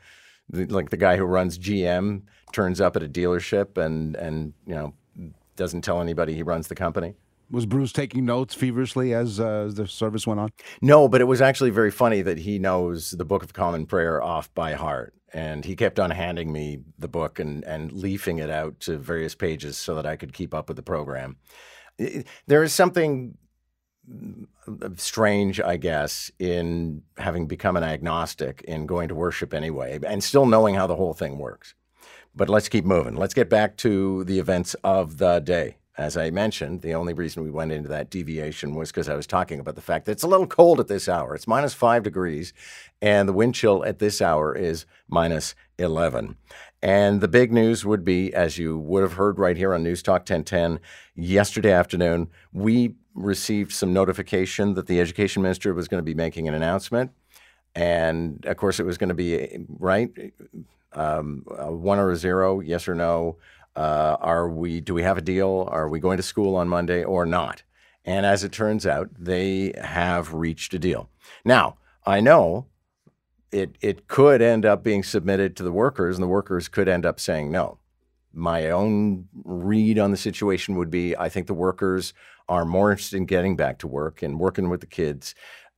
the, 0.49 0.67
like 0.67 0.91
the 0.91 0.97
guy 0.97 1.17
who 1.17 1.25
runs 1.25 1.59
GM 1.59 2.23
turns 2.53 2.81
up 2.81 2.97
at 2.97 3.03
a 3.03 3.09
dealership 3.09 3.79
and 3.79 4.17
and 4.17 4.53
you 4.67 4.75
know 4.75 4.93
doesn't 5.57 5.83
tell 5.83 6.01
anybody 6.01 6.35
he 6.35 6.43
runs 6.43 6.69
the 6.69 6.75
company. 6.75 7.15
Was 7.51 7.67
Bruce 7.67 7.93
taking 7.93 8.25
notes 8.25 8.55
feverishly 8.55 9.13
as, 9.13 9.41
uh, 9.41 9.65
as 9.67 9.75
the 9.75 9.87
service 9.87 10.27
went 10.27 10.39
on? 10.39 10.51
No, 10.81 11.09
but 11.09 11.21
it 11.21 11.25
was 11.25 11.43
actually 11.43 11.71
very 11.71 11.91
funny 11.91 12.23
that 12.23 12.39
he 12.39 12.59
knows 12.61 13.11
the 13.11 13.25
Book 13.25 13.43
of 13.43 13.53
Common 13.53 13.87
Prayer 13.87 14.23
off 14.23 14.53
by 14.55 14.75
heart. 14.75 15.15
And 15.33 15.65
he 15.65 15.77
kept 15.77 16.01
on 16.01 16.11
handing 16.11 16.53
me 16.53 16.81
the 16.99 17.09
book 17.09 17.39
and, 17.39 17.65
and 17.65 17.93
leafing 17.93 18.39
it 18.39 18.51
out 18.51 18.81
to 18.81 18.99
various 18.99 19.35
pages 19.35 19.79
so 19.79 19.95
that 19.95 20.07
I 20.07 20.17
could 20.17 20.33
keep 20.33 20.53
up 20.53 20.69
with 20.69 20.77
the 20.77 20.83
program. 20.83 21.37
There 22.47 22.63
is 22.63 22.73
something 22.73 23.37
strange, 24.97 25.61
I 25.61 25.77
guess, 25.77 26.31
in 26.39 27.03
having 27.17 27.47
become 27.47 27.77
an 27.77 27.85
agnostic 27.85 28.63
in 28.63 28.87
going 28.87 29.09
to 29.09 29.15
worship 29.15 29.55
anyway 29.55 29.99
and 30.05 30.25
still 30.25 30.47
knowing 30.47 30.75
how 30.75 30.87
the 30.87 30.97
whole 30.97 31.15
thing 31.15 31.39
works. 31.39 31.75
But 32.35 32.49
let's 32.49 32.69
keep 32.69 32.85
moving. 32.85 33.17
Let's 33.17 33.35
get 33.35 33.49
back 33.51 33.77
to 33.79 34.25
the 34.25 34.39
events 34.39 34.75
of 34.85 35.19
the 35.19 35.41
day. 35.41 35.77
As 35.99 36.17
I 36.17 36.31
mentioned, 36.31 36.83
the 36.83 36.95
only 36.95 37.13
reason 37.13 37.43
we 37.43 37.51
went 37.51 37.73
into 37.73 37.89
that 37.89 38.11
deviation 38.11 38.75
was 38.75 38.91
because 38.91 39.09
I 39.09 39.17
was 39.17 39.27
talking 39.27 39.59
about 39.59 39.75
the 39.75 39.81
fact 39.81 40.07
that 40.07 40.13
it's 40.13 40.23
a 40.23 40.29
little 40.29 40.47
cold 40.47 40.79
at 40.81 40.89
this 40.89 41.09
hour. 41.09 41.35
It's 41.35 41.49
minus 41.49 41.75
five 41.75 42.05
degrees, 42.05 42.53
and 43.03 43.29
the 43.29 43.33
wind 43.33 43.55
chill 43.55 43.85
at 43.85 43.99
this 43.99 44.23
hour 44.23 44.55
is 44.55 44.87
minus 45.09 45.55
11. 45.79 46.37
And 46.81 47.21
the 47.21 47.29
big 47.29 47.53
news 47.53 47.85
would 47.85 48.05
be, 48.05 48.33
as 48.33 48.57
you 48.57 48.79
would 48.79 49.03
have 49.03 49.15
heard 49.15 49.39
right 49.39 49.57
here 49.57 49.75
on 49.75 49.83
News 49.83 50.03
Talk 50.03 50.21
1010 50.21 50.81
yesterday 51.15 51.73
afternoon, 51.73 52.29
we 52.53 52.95
received 53.15 53.73
some 53.73 53.93
notification 53.93 54.75
that 54.75 54.87
the 54.87 55.01
education 55.01 55.43
minister 55.43 55.75
was 55.75 55.89
going 55.89 55.99
to 56.03 56.05
be 56.05 56.15
making 56.15 56.49
an 56.49 56.55
announcement. 56.55 57.11
And 57.75 58.45
of 58.47 58.57
course, 58.57 58.81
it 58.81 58.87
was 58.87 58.97
going 58.97 59.09
to 59.09 59.15
be, 59.15 59.59
right? 59.69 60.11
um, 60.93 61.45
a 61.57 61.73
one 61.73 61.99
or 61.99 62.11
a 62.11 62.17
zero, 62.17 62.61
yes 62.61 62.89
or 62.89 62.95
no. 62.95 63.37
Uh, 63.77 64.17
are 64.21 64.49
we? 64.49 64.81
Do 64.81 64.95
we 64.95 65.03
have 65.03 65.19
a 65.19 65.23
deal? 65.23 65.69
Are 65.71 65.89
we 65.89 66.01
going 66.01 66.17
to 66.17 66.23
school 66.23 66.57
on 66.57 66.69
Monday 66.69 67.05
or 67.05 67.25
not? 67.25 67.63
And 68.05 68.27
as 68.27 68.45
it 68.45 68.53
turns 68.53 68.87
out, 68.87 69.11
they 69.19 69.73
have 69.81 70.35
reached 70.35 70.75
a 70.75 70.79
deal. 70.79 71.09
Now 71.45 71.77
I 72.05 72.21
know 72.21 72.67
it 73.53 73.77
it 73.81 74.09
could 74.09 74.43
end 74.43 74.65
up 74.65 74.83
being 74.83 75.03
submitted 75.03 75.57
to 75.57 75.63
the 75.63 75.73
workers, 75.73 76.17
and 76.17 76.23
the 76.23 76.29
workers 76.29 76.69
could 76.69 76.89
end 76.89 77.05
up 77.07 77.21
saying 77.21 77.51
no. 77.51 77.79
My 78.33 78.71
own 78.71 79.29
read 79.45 79.99
on 79.99 80.11
the 80.11 80.17
situation 80.17 80.77
would 80.77 80.91
be: 80.91 81.17
I 81.17 81.29
think 81.29 81.47
the 81.47 81.55
workers 81.55 82.15
are 82.49 82.65
more 82.65 82.91
interested 82.91 83.17
in 83.17 83.27
getting 83.27 83.57
back 83.57 83.79
to 83.79 83.87
work 83.87 84.23
and 84.23 84.41
working 84.41 84.69
with 84.69 84.81
the 84.81 84.87
kids. 84.87 85.35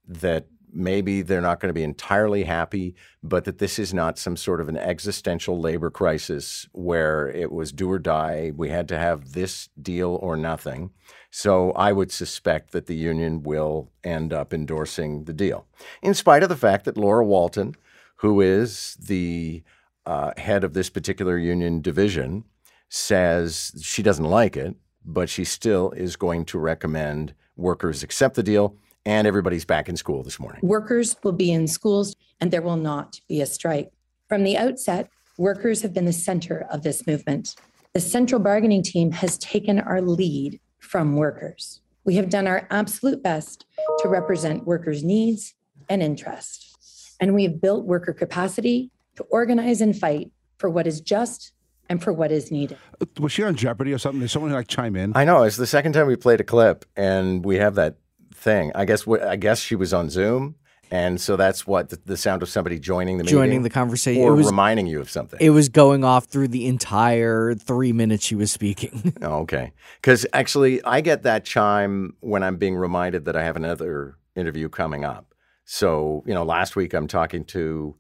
That 0.07 0.47
maybe 0.73 1.23
they're 1.23 1.41
not 1.41 1.61
going 1.61 1.69
to 1.69 1.75
be 1.75 1.83
entirely 1.83 2.45
happy, 2.45 2.95
but 3.23 3.45
that 3.45 3.59
this 3.59 3.79
is 3.79 3.93
not 3.93 4.19
some 4.19 4.37
sort 4.37 4.61
of 4.61 4.69
an 4.69 4.77
existential 4.77 5.61
labor 5.61 5.91
crisis 5.91 6.69
where 6.73 7.29
it 7.29 7.53
was 7.53 7.73
do 7.73 7.91
or 7.91 7.99
die. 7.99 8.53
We 8.57 8.71
had 8.71 8.89
to 8.89 8.99
have 8.99 9.33
this 9.33 9.69
deal 9.81 10.19
or 10.23 10.37
nothing. 10.37 10.91
So 11.31 11.73
I 11.73 11.93
would 11.93 12.13
suspect 12.13 12.73
that 12.73 12.87
the 12.87 12.97
union 12.97 13.43
will 13.43 13.91
end 14.05 14.33
up 14.33 14.53
endorsing 14.53 15.25
the 15.25 15.33
deal, 15.33 15.67
in 16.03 16.15
spite 16.15 16.43
of 16.43 16.49
the 16.49 16.57
fact 16.57 16.85
that 16.85 16.99
Laura 16.99 17.25
Walton, 17.25 17.75
who 18.17 18.41
is 18.41 18.97
the 19.01 19.63
uh, 20.05 20.33
head 20.37 20.65
of 20.65 20.75
this 20.75 20.91
particular 20.91 21.39
union 21.39 21.81
division, 21.81 22.45
says 22.89 23.73
she 23.83 24.03
doesn't 24.03 24.25
like 24.25 24.57
it, 24.57 24.77
but 25.05 25.31
she 25.31 25.45
still 25.45 25.91
is 25.93 26.17
going 26.17 26.45
to 26.45 26.59
recommend 26.59 27.35
workers 27.57 28.03
accept 28.03 28.35
the 28.35 28.43
deal 28.43 28.77
and 29.05 29.27
everybody's 29.27 29.65
back 29.65 29.89
in 29.89 29.97
school 29.97 30.23
this 30.23 30.39
morning. 30.39 30.61
Workers 30.63 31.17
will 31.23 31.33
be 31.33 31.53
in 31.53 31.67
schools 31.67 32.15
and 32.41 32.51
there 32.51 32.63
will 32.63 32.77
not 32.77 33.21
be 33.29 33.41
a 33.41 33.47
strike. 33.47 33.91
From 34.29 34.45
the 34.45 34.57
outset, 34.57 35.09
workers 35.39 35.83
have 35.83 35.93
been 35.93 36.05
the 36.05 36.13
center 36.13 36.67
of 36.71 36.83
this 36.83 37.07
movement. 37.07 37.55
The 37.95 38.01
central 38.01 38.41
bargaining 38.41 38.83
team 38.83 39.13
has 39.13 39.39
taken 39.39 39.81
our 39.81 40.01
lead 40.01 40.61
from 40.79 41.17
workers. 41.17 41.81
We 42.05 42.17
have 42.17 42.31
done 42.31 42.47
our 42.47 42.67
absolute 42.71 43.23
best 43.23 43.67
to 43.99 44.09
represent 44.09 44.67
workers' 44.67 45.05
needs 45.05 45.55
and 45.89 46.03
interests. 46.03 47.15
And 47.21 47.35
we 47.35 47.45
have 47.45 47.61
built 47.61 47.85
worker 47.85 48.13
capacity 48.13 48.91
to 49.17 49.25
organize 49.25 49.81
and 49.81 49.97
fight 49.97 50.31
for 50.59 50.71
what 50.71 50.87
is 50.87 51.01
just 51.01 51.53
and 51.89 52.03
for 52.03 52.13
what 52.13 52.33
is 52.33 52.51
needed. 52.51 52.79
Was 53.21 53.33
she 53.33 53.43
on 53.43 53.55
Jeopardy 53.55 53.93
or 53.93 53.99
something? 53.99 54.21
Did 54.21 54.31
someone 54.31 54.53
like 54.53 54.69
chime 54.69 54.97
in? 54.97 55.13
I 55.15 55.25
know 55.25 55.43
it's 55.43 55.57
the 55.57 55.67
second 55.67 55.93
time 55.93 56.07
we 56.07 56.17
played 56.17 56.41
a 56.41 56.45
clip, 56.45 56.85
and 56.97 57.45
we 57.45 57.57
have 57.57 57.75
that 57.75 57.97
thing. 58.35 58.73
I 58.75 58.85
guess 58.85 59.07
I 59.09 59.37
guess 59.37 59.61
she 59.61 59.75
was 59.75 59.93
on 59.95 60.11
Zoom, 60.11 60.57
and 60.91 61.21
so 61.21 61.37
that's 61.37 61.67
what 61.67 61.89
the, 61.91 61.99
the 62.05 62.17
sound 62.17 62.43
of 62.43 62.49
somebody 62.49 62.79
joining 62.79 63.19
the 63.19 63.25
meeting, 63.25 63.39
Joining 63.39 63.63
the 63.63 63.71
conversation. 63.71 64.23
or 64.23 64.33
It 64.33 64.37
was- 64.37 64.47
reminding 64.47 64.87
you 64.87 65.01
of 65.01 65.11
something. 65.11 65.39
It 65.41 65.51
was 65.51 65.69
going 65.69 66.05
off 66.05 66.25
through 66.27 66.49
the 66.49 66.67
entire 66.67 67.55
three 67.55 67.93
minutes 67.93 68.25
she 68.25 68.35
was 68.35 68.51
speaking. 68.53 69.15
Oh, 69.23 69.41
okay. 69.41 69.73
Because 70.01 70.27
actually, 70.33 70.83
I 70.85 71.01
get 71.01 71.23
that 71.23 71.45
chime 71.45 72.15
when 72.21 72.43
I'm 72.43 72.57
being 72.57 72.77
reminded 72.77 73.25
that 73.27 73.37
I 73.37 73.45
have 73.45 73.57
another 73.57 74.17
interview 74.35 74.69
coming 74.69 75.05
up. 75.05 75.35
So, 75.65 76.25
you 76.27 76.35
know, 76.35 76.43
last 76.43 76.75
week 76.77 76.93
I'm 76.93 77.07
talking 77.07 77.45
to 77.47 77.95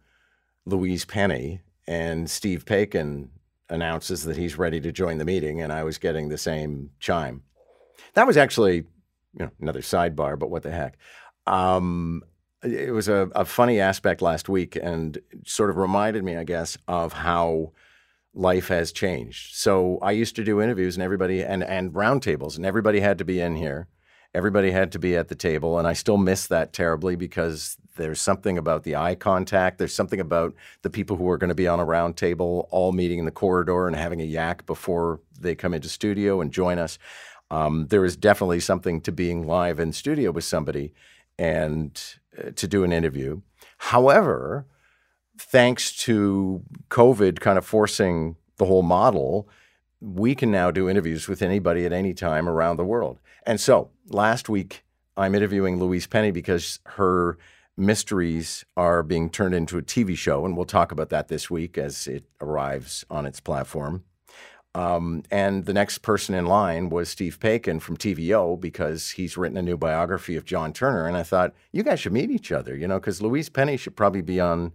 Louise 0.66 1.04
Penny, 1.04 1.60
and 1.86 2.28
Steve 2.30 2.64
Paikin 2.64 3.28
announces 3.68 4.24
that 4.24 4.36
he's 4.36 4.58
ready 4.58 4.80
to 4.80 4.92
join 4.92 5.18
the 5.18 5.24
meeting, 5.24 5.60
and 5.62 5.72
I 5.72 5.82
was 5.84 5.98
getting 5.98 6.28
the 6.28 6.38
same 6.38 6.90
chime. 7.00 7.42
That 8.14 8.26
was 8.26 8.36
actually, 8.36 8.84
you 9.34 9.44
know, 9.46 9.50
another 9.60 9.80
sidebar, 9.80 10.38
but 10.38 10.50
what 10.50 10.62
the 10.62 10.70
heck. 10.70 10.96
Um, 11.46 12.22
it 12.62 12.92
was 12.92 13.08
a, 13.08 13.28
a 13.34 13.44
funny 13.44 13.80
aspect 13.80 14.22
last 14.22 14.48
week 14.48 14.76
and 14.76 15.18
sort 15.44 15.70
of 15.70 15.76
reminded 15.76 16.22
me, 16.22 16.36
I 16.36 16.44
guess, 16.44 16.78
of 16.86 17.12
how 17.12 17.72
life 18.34 18.68
has 18.68 18.92
changed. 18.92 19.56
So 19.56 19.98
I 20.00 20.12
used 20.12 20.36
to 20.36 20.44
do 20.44 20.62
interviews 20.62 20.96
and 20.96 21.02
everybody 21.02 21.42
and 21.42 21.64
and 21.64 21.92
roundtables 21.92 22.56
and 22.56 22.64
everybody 22.64 23.00
had 23.00 23.18
to 23.18 23.24
be 23.24 23.40
in 23.40 23.56
here 23.56 23.88
Everybody 24.34 24.70
had 24.70 24.92
to 24.92 24.98
be 24.98 25.14
at 25.14 25.28
the 25.28 25.34
table, 25.34 25.78
and 25.78 25.86
I 25.86 25.92
still 25.92 26.16
miss 26.16 26.46
that 26.46 26.72
terribly 26.72 27.16
because 27.16 27.76
there's 27.96 28.18
something 28.18 28.56
about 28.56 28.82
the 28.82 28.96
eye 28.96 29.14
contact. 29.14 29.76
There's 29.76 29.94
something 29.94 30.20
about 30.20 30.54
the 30.80 30.88
people 30.88 31.18
who 31.18 31.28
are 31.28 31.36
going 31.36 31.48
to 31.48 31.54
be 31.54 31.68
on 31.68 31.80
a 31.80 31.84
round 31.84 32.16
table, 32.16 32.66
all 32.70 32.92
meeting 32.92 33.18
in 33.18 33.26
the 33.26 33.30
corridor 33.30 33.86
and 33.86 33.94
having 33.94 34.22
a 34.22 34.24
yak 34.24 34.64
before 34.64 35.20
they 35.38 35.54
come 35.54 35.74
into 35.74 35.90
studio 35.90 36.40
and 36.40 36.50
join 36.50 36.78
us. 36.78 36.98
Um, 37.52 37.88
there 37.88 38.04
is 38.06 38.16
definitely 38.16 38.60
something 38.60 39.02
to 39.02 39.12
being 39.12 39.46
live 39.46 39.78
in 39.78 39.92
studio 39.92 40.30
with 40.30 40.44
somebody 40.44 40.94
and 41.38 42.00
uh, 42.38 42.50
to 42.56 42.66
do 42.66 42.82
an 42.82 42.92
interview. 42.92 43.42
However, 43.76 44.64
thanks 45.36 45.94
to 46.04 46.62
COVID 46.88 47.40
kind 47.40 47.58
of 47.58 47.66
forcing 47.66 48.36
the 48.56 48.64
whole 48.64 48.82
model, 48.82 49.50
we 50.00 50.34
can 50.34 50.50
now 50.50 50.70
do 50.70 50.88
interviews 50.88 51.28
with 51.28 51.42
anybody 51.42 51.84
at 51.84 51.92
any 51.92 52.14
time 52.14 52.48
around 52.48 52.78
the 52.78 52.86
world. 52.86 53.20
And 53.44 53.60
so 53.60 53.90
last 54.08 54.48
week, 54.48 54.82
I'm 55.14 55.34
interviewing 55.34 55.78
Louise 55.78 56.06
Penny 56.06 56.30
because 56.30 56.78
her 56.86 57.36
mysteries 57.76 58.64
are 58.78 59.02
being 59.02 59.28
turned 59.28 59.54
into 59.54 59.76
a 59.76 59.82
TV 59.82 60.16
show, 60.16 60.46
and 60.46 60.56
we'll 60.56 60.64
talk 60.64 60.90
about 60.90 61.10
that 61.10 61.28
this 61.28 61.50
week 61.50 61.76
as 61.76 62.06
it 62.06 62.24
arrives 62.40 63.04
on 63.10 63.26
its 63.26 63.40
platform. 63.40 64.04
Um, 64.74 65.22
and 65.30 65.66
the 65.66 65.74
next 65.74 65.98
person 65.98 66.34
in 66.34 66.46
line 66.46 66.88
was 66.88 67.10
Steve 67.10 67.38
Paikin 67.38 67.80
from 67.80 67.96
TVO 67.96 68.58
because 68.58 69.10
he's 69.10 69.36
written 69.36 69.58
a 69.58 69.62
new 69.62 69.76
biography 69.76 70.34
of 70.36 70.46
John 70.46 70.72
Turner. 70.72 71.06
And 71.06 71.16
I 71.16 71.22
thought, 71.22 71.52
you 71.72 71.82
guys 71.82 72.00
should 72.00 72.12
meet 72.12 72.30
each 72.30 72.50
other, 72.50 72.74
you 72.74 72.88
know, 72.88 72.98
because 72.98 73.20
Louise 73.20 73.50
Penny 73.50 73.76
should 73.76 73.96
probably 73.96 74.22
be 74.22 74.40
on 74.40 74.72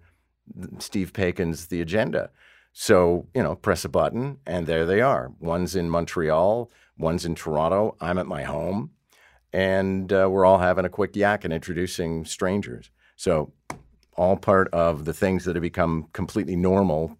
Steve 0.77 1.13
Paikin's 1.13 1.67
The 1.67 1.81
Agenda. 1.81 2.29
So, 2.73 3.25
you 3.33 3.41
know, 3.41 3.55
press 3.55 3.83
a 3.86 3.89
button 3.89 4.38
and 4.45 4.67
there 4.67 4.86
they 4.86 5.01
are. 5.01 5.31
One's 5.39 5.75
in 5.75 5.89
Montreal, 5.89 6.69
one's 6.97 7.25
in 7.25 7.33
Toronto. 7.33 7.95
I'm 7.99 8.19
at 8.19 8.27
my 8.27 8.43
home. 8.43 8.91
And 9.51 10.13
uh, 10.13 10.27
we're 10.29 10.45
all 10.45 10.60
having 10.60 10.86
a 10.86 10.89
quick 10.89 11.15
yak 11.15 11.43
and 11.43 11.53
introducing 11.53 12.25
strangers. 12.25 12.91
So, 13.15 13.53
all 14.15 14.36
part 14.36 14.67
of 14.73 15.05
the 15.05 15.13
things 15.13 15.45
that 15.45 15.55
have 15.55 15.62
become 15.62 16.07
completely 16.12 16.55
normal 16.55 17.17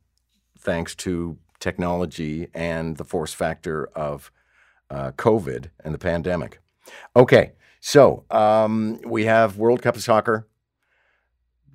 thanks 0.60 0.96
to 0.96 1.38
technology 1.60 2.48
and 2.54 2.98
the 2.98 3.04
force 3.04 3.34
factor 3.34 3.88
of 3.96 4.32
uh, 4.90 5.12
COVID 5.12 5.70
and 5.84 5.94
the 5.94 6.00
pandemic. 6.00 6.60
Okay, 7.16 7.54
so 7.80 8.26
um, 8.32 9.00
we 9.06 9.26
have 9.26 9.58
World 9.58 9.82
Cup 9.82 9.96
of 9.96 10.02
Soccer. 10.02 10.48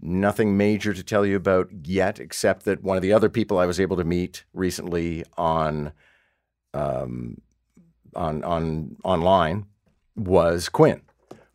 Nothing 0.00 0.56
major 0.56 0.92
to 0.92 1.02
tell 1.04 1.24
you 1.24 1.36
about 1.36 1.68
yet, 1.84 2.18
except 2.18 2.64
that 2.64 2.82
one 2.82 2.96
of 2.96 3.02
the 3.02 3.12
other 3.12 3.28
people 3.28 3.58
I 3.58 3.66
was 3.66 3.78
able 3.78 3.96
to 3.96 4.04
meet 4.04 4.44
recently 4.52 5.24
on 5.36 5.92
um, 6.74 7.40
on 8.16 8.42
on 8.42 8.96
online 9.04 9.66
was 10.16 10.68
Quinn 10.68 11.02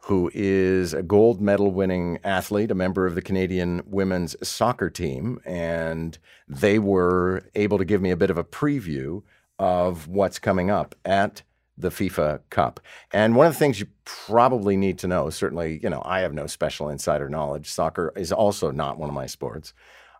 who 0.07 0.31
is 0.33 0.93
a 0.93 1.03
gold 1.03 1.41
medal 1.41 1.69
winning 1.69 2.17
athlete, 2.23 2.71
a 2.71 2.75
member 2.75 3.05
of 3.05 3.13
the 3.13 3.21
Canadian 3.21 3.81
women's 3.85 4.37
soccer 4.47 4.89
team. 4.89 5.37
And 5.45 6.17
they 6.47 6.79
were 6.79 7.43
able 7.55 7.77
to 7.77 7.83
give 7.83 8.01
me 8.01 8.11
a 8.11 8.15
bit 8.15 8.29
of 8.29 8.37
a 8.37 8.43
preview 8.45 9.23
of 9.59 10.07
what's 10.07 10.39
coming 10.39 10.69
up 10.69 10.95
at 11.03 11.41
the 11.77 11.89
FIFA 11.89 12.39
Cup. 12.49 12.79
And 13.11 13.35
one 13.35 13.47
of 13.47 13.53
the 13.53 13.59
things 13.59 13.81
you 13.81 13.87
probably 14.05 14.77
need 14.77 14.97
to 14.99 15.07
know, 15.07 15.29
certainly, 15.29 15.81
you 15.83 15.89
know, 15.89 16.01
I 16.05 16.21
have 16.21 16.33
no 16.33 16.47
special 16.47 16.87
insider 16.87 17.27
knowledge. 17.27 17.69
Soccer 17.69 18.13
is 18.15 18.31
also 18.31 18.71
not 18.71 18.97
one 18.97 19.09
of 19.09 19.15
my 19.15 19.25
sports. 19.25 19.73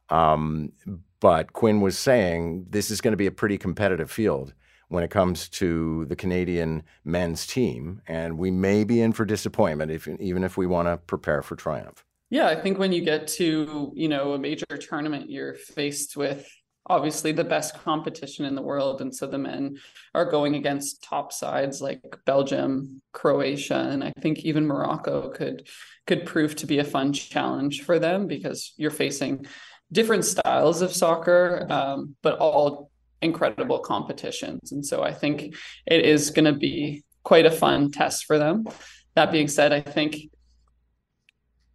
Um, 0.10 0.74
but 1.22 1.54
Quinn 1.54 1.80
was 1.80 1.98
saying 1.98 2.68
this 2.72 2.92
is 2.92 3.00
going 3.00 3.14
to 3.14 3.18
be 3.18 3.28
a 3.28 3.32
pretty 3.32 3.58
competitive 3.58 4.12
field 4.12 4.54
when 4.90 5.04
it 5.04 5.12
comes 5.12 5.50
to 5.50 6.06
the 6.06 6.16
Canadian 6.16 6.84
men's 7.04 7.46
team, 7.46 8.02
and 8.08 8.38
we 8.38 8.52
may 8.52 8.84
be 8.84 9.02
in 9.02 9.14
for 9.14 9.26
disappointment 9.26 9.92
if, 9.92 10.08
even 10.08 10.44
if 10.44 10.58
we 10.58 10.66
want 10.66 10.88
to 10.88 10.98
prepare 10.98 11.42
for 11.42 11.56
triumph. 11.56 12.06
Yeah, 12.30 12.48
I 12.48 12.56
think 12.56 12.78
when 12.78 12.92
you 12.92 13.02
get 13.02 13.28
to 13.28 13.92
you 13.96 14.10
know 14.10 14.34
a 14.34 14.40
major 14.40 14.66
tournament, 14.66 15.30
you're 15.30 15.54
faced 15.54 16.18
with 16.18 16.48
obviously 16.90 17.34
the 17.34 17.44
best 17.44 17.74
competition 17.84 18.46
in 18.46 18.56
the 18.56 18.62
world, 18.62 19.02
and 19.02 19.14
so 19.14 19.28
the 19.28 19.38
men 19.38 19.78
are 20.14 20.30
going 20.30 20.56
against 20.56 21.04
top 21.04 21.32
sides 21.32 21.82
like 21.82 22.02
Belgium, 22.26 23.02
Croatia, 23.14 23.90
and 23.92 24.04
I 24.04 24.14
think 24.20 24.40
even 24.40 24.66
Morocco 24.66 25.30
could 25.30 25.68
could 26.06 26.26
prove 26.26 26.56
to 26.58 26.66
be 26.66 26.80
a 26.80 26.84
fun 26.84 27.14
challenge 27.14 27.84
for 27.84 28.00
them 28.00 28.28
because 28.28 28.74
you're 28.78 28.92
facing 28.92 29.46
different 29.92 30.26
styles 30.26 30.82
of 30.82 30.94
soccer, 30.94 31.66
um, 31.70 32.16
but 32.22 32.38
all 32.40 32.92
incredible 33.22 33.80
competitions. 33.80 34.72
And 34.72 34.86
so 34.86 35.04
I 35.04 35.14
think 35.14 35.56
it 35.86 36.06
is 36.06 36.30
going 36.30 36.46
to 36.46 36.54
be 36.54 37.04
quite 37.24 37.46
a 37.46 37.52
fun 37.52 37.92
test 37.92 38.26
for 38.26 38.38
them. 38.38 38.66
That 39.16 39.32
being 39.32 39.48
said, 39.48 39.74
I 39.74 39.82
think 39.82 40.30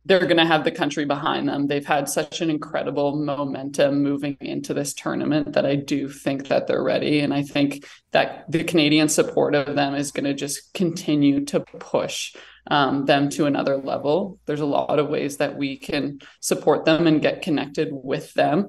they're 0.05 0.26
going 0.26 0.37
to 0.37 0.46
have 0.46 0.64
the 0.64 0.70
country 0.70 1.05
behind 1.05 1.48
them. 1.48 1.66
They've 1.66 1.87
had 1.87 2.09
such 2.09 2.40
an 2.40 2.50
incredible 2.50 3.16
momentum 3.16 4.02
moving 4.02 4.37
into 4.40 4.74
this 4.74 4.94
tournament 4.94 5.52
that 5.52 5.64
I 5.64 5.76
do 5.76 6.09
think 6.09 6.48
that 6.48 6.66
they're 6.66 6.83
ready. 6.83 7.20
And 7.20 7.33
I 7.33 7.42
think 7.42 7.87
that 8.11 8.50
the 8.50 8.64
Canadian 8.64 9.09
support 9.09 9.55
of 9.55 9.76
them 9.76 9.94
is 9.94 10.11
going 10.11 10.24
to 10.24 10.35
just 10.35 10.74
continue 10.74 11.44
to 11.46 11.61
push 11.61 12.35
um, 12.66 13.07
them 13.07 13.28
to 13.31 13.46
another 13.46 13.76
level. 13.76 14.40
There's 14.46 14.61
a 14.61 14.66
lot 14.66 14.98
of 14.98 15.09
ways 15.09 15.37
that 15.37 15.57
we 15.57 15.76
can 15.76 16.20
support 16.40 16.85
them 16.85 17.07
and 17.07 17.22
get 17.22 17.42
connected 17.42 17.90
with 17.92 18.33
them. 18.35 18.68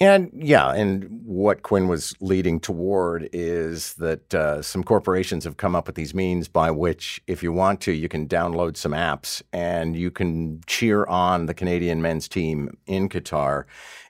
And 0.00 0.32
yeah, 0.34 0.72
and 0.72 1.22
what 1.24 1.62
Quinn 1.62 1.86
was 1.86 2.16
leading 2.20 2.58
toward 2.58 3.28
is 3.32 3.94
that 3.94 4.34
uh, 4.34 4.60
some 4.60 4.82
corporations 4.82 5.44
have 5.44 5.56
come 5.56 5.76
up 5.76 5.86
with 5.86 5.94
these 5.94 6.14
means 6.14 6.48
by 6.48 6.72
which, 6.72 7.22
if 7.28 7.44
you 7.44 7.52
want 7.52 7.80
to, 7.82 7.92
you 7.92 8.08
can 8.08 8.26
download 8.26 8.76
some 8.76 8.90
apps 8.90 9.40
and 9.52 9.94
you 9.96 10.10
can 10.10 10.60
cheer 10.66 11.04
on 11.06 11.46
the 11.46 11.54
Canadian 11.54 12.02
men's 12.02 12.28
team 12.28 12.76
in 12.86 13.08
Qatar 13.08 13.66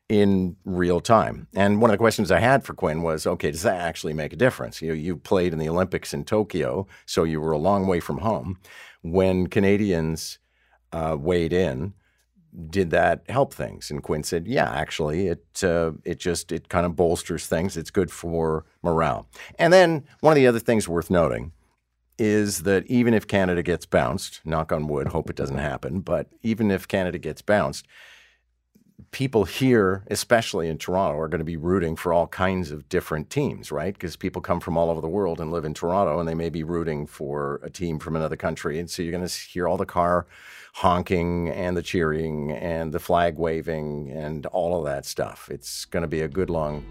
in 0.08 0.56
real 0.64 1.00
time. 1.00 1.48
And 1.54 1.82
one 1.82 1.90
of 1.90 1.94
the 1.94 1.98
questions 1.98 2.30
I 2.30 2.40
had 2.40 2.64
for 2.64 2.72
Quinn 2.72 3.02
was, 3.02 3.26
okay, 3.26 3.50
does 3.50 3.62
that 3.62 3.80
actually 3.80 4.14
make 4.14 4.32
a 4.32 4.36
difference? 4.36 4.80
You 4.80 4.88
know, 4.88 4.94
you 4.94 5.16
played 5.16 5.52
in 5.52 5.58
the 5.58 5.68
Olympics 5.68 6.14
in 6.14 6.24
Tokyo, 6.24 6.86
so 7.04 7.24
you 7.24 7.40
were 7.42 7.52
a 7.52 7.58
long 7.58 7.86
way 7.86 8.00
from 8.00 8.18
home. 8.18 8.58
When 9.02 9.48
Canadians 9.48 10.38
uh, 10.92 11.16
weighed 11.18 11.52
in, 11.52 11.92
did 12.70 12.90
that 12.90 13.22
help 13.28 13.52
things? 13.52 13.90
And 13.90 14.02
Quinn 14.02 14.22
said, 14.22 14.46
yeah, 14.46 14.70
actually, 14.70 15.26
it 15.28 15.44
uh, 15.62 15.92
it 16.04 16.18
just 16.18 16.52
it 16.52 16.68
kind 16.68 16.86
of 16.86 16.96
bolsters 16.96 17.46
things. 17.46 17.76
It's 17.76 17.90
good 17.90 18.10
for 18.10 18.64
morale. 18.82 19.28
And 19.58 19.72
then 19.72 20.04
one 20.20 20.32
of 20.32 20.36
the 20.36 20.46
other 20.46 20.60
things 20.60 20.88
worth 20.88 21.10
noting 21.10 21.52
is 22.18 22.62
that 22.62 22.86
even 22.86 23.12
if 23.12 23.26
Canada 23.26 23.62
gets 23.62 23.86
bounced, 23.86 24.40
knock 24.44 24.70
on 24.70 24.86
wood, 24.86 25.08
hope 25.08 25.28
it 25.28 25.36
doesn't 25.36 25.58
happen, 25.58 26.00
but 26.00 26.28
even 26.42 26.70
if 26.70 26.86
Canada 26.86 27.18
gets 27.18 27.42
bounced, 27.42 27.86
people 29.10 29.44
here, 29.44 30.04
especially 30.08 30.68
in 30.68 30.78
Toronto, 30.78 31.18
are 31.18 31.28
going 31.28 31.40
to 31.40 31.44
be 31.44 31.56
rooting 31.56 31.96
for 31.96 32.12
all 32.12 32.26
kinds 32.26 32.70
of 32.70 32.88
different 32.88 33.30
teams, 33.30 33.70
right? 33.72 33.94
Because 33.94 34.16
people 34.16 34.42
come 34.42 34.60
from 34.60 34.76
all 34.76 34.90
over 34.90 35.00
the 35.00 35.08
world 35.08 35.40
and 35.40 35.50
live 35.50 35.64
in 35.64 35.74
Toronto, 35.74 36.18
and 36.18 36.28
they 36.28 36.34
may 36.34 36.50
be 36.50 36.62
rooting 36.62 37.06
for 37.06 37.60
a 37.62 37.70
team 37.70 37.98
from 37.98 38.16
another 38.16 38.36
country. 38.36 38.78
And 38.78 38.90
so 38.90 39.02
you're 39.02 39.12
going 39.12 39.26
to 39.26 39.34
hear 39.34 39.68
all 39.68 39.76
the 39.76 39.86
car 39.86 40.26
honking 40.74 41.50
and 41.50 41.76
the 41.76 41.82
cheering 41.82 42.50
and 42.50 42.92
the 42.92 42.98
flag 42.98 43.36
waving 43.36 44.10
and 44.10 44.46
all 44.46 44.78
of 44.78 44.84
that 44.84 45.06
stuff. 45.06 45.48
It's 45.50 45.84
going 45.84 46.02
to 46.02 46.08
be 46.08 46.22
a 46.22 46.28
good 46.28 46.50
long 46.50 46.84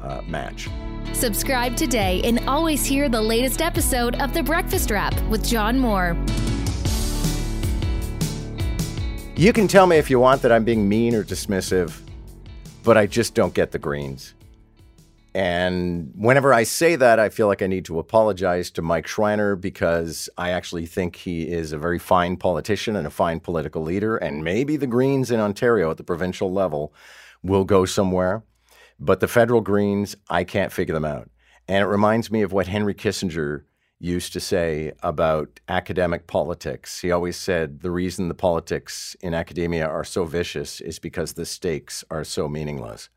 uh, 0.00 0.22
match. 0.22 0.68
Subscribe 1.12 1.76
today 1.76 2.20
and 2.24 2.40
always 2.48 2.84
hear 2.84 3.08
the 3.08 3.20
latest 3.20 3.60
episode 3.60 4.20
of 4.20 4.34
The 4.34 4.42
Breakfast 4.42 4.90
Wrap 4.90 5.20
with 5.28 5.44
John 5.44 5.78
Moore. 5.78 6.16
You 9.36 9.52
can 9.52 9.66
tell 9.66 9.88
me 9.88 9.96
if 9.96 10.10
you 10.10 10.20
want 10.20 10.42
that 10.42 10.52
I'm 10.52 10.62
being 10.62 10.88
mean 10.88 11.12
or 11.12 11.24
dismissive, 11.24 12.00
but 12.84 12.96
I 12.96 13.08
just 13.08 13.34
don't 13.34 13.52
get 13.52 13.72
the 13.72 13.80
Greens. 13.80 14.32
And 15.34 16.12
whenever 16.14 16.54
I 16.54 16.62
say 16.62 16.94
that, 16.94 17.18
I 17.18 17.30
feel 17.30 17.48
like 17.48 17.60
I 17.60 17.66
need 17.66 17.84
to 17.86 17.98
apologize 17.98 18.70
to 18.70 18.82
Mike 18.82 19.08
Schreiner 19.08 19.56
because 19.56 20.28
I 20.38 20.50
actually 20.50 20.86
think 20.86 21.16
he 21.16 21.50
is 21.50 21.72
a 21.72 21.78
very 21.78 21.98
fine 21.98 22.36
politician 22.36 22.94
and 22.94 23.08
a 23.08 23.10
fine 23.10 23.40
political 23.40 23.82
leader. 23.82 24.16
And 24.16 24.44
maybe 24.44 24.76
the 24.76 24.86
Greens 24.86 25.32
in 25.32 25.40
Ontario 25.40 25.90
at 25.90 25.96
the 25.96 26.04
provincial 26.04 26.52
level 26.52 26.94
will 27.42 27.64
go 27.64 27.84
somewhere. 27.84 28.44
But 29.00 29.18
the 29.18 29.26
federal 29.26 29.60
Greens, 29.60 30.14
I 30.30 30.44
can't 30.44 30.70
figure 30.70 30.94
them 30.94 31.04
out. 31.04 31.28
And 31.66 31.82
it 31.82 31.88
reminds 31.88 32.30
me 32.30 32.42
of 32.42 32.52
what 32.52 32.68
Henry 32.68 32.94
Kissinger 32.94 33.64
used 34.00 34.32
to 34.32 34.40
say 34.40 34.92
about 35.02 35.60
academic 35.68 36.26
politics. 36.26 37.00
He 37.00 37.10
always 37.10 37.36
said 37.36 37.80
the 37.80 37.90
reason 37.90 38.28
the 38.28 38.34
politics 38.34 39.16
in 39.20 39.34
academia 39.34 39.86
are 39.86 40.04
so 40.04 40.24
vicious 40.24 40.80
is 40.80 40.98
because 40.98 41.32
the 41.32 41.46
stakes 41.46 42.04
are 42.10 42.24
so 42.24 42.48
meaningless. 42.48 43.08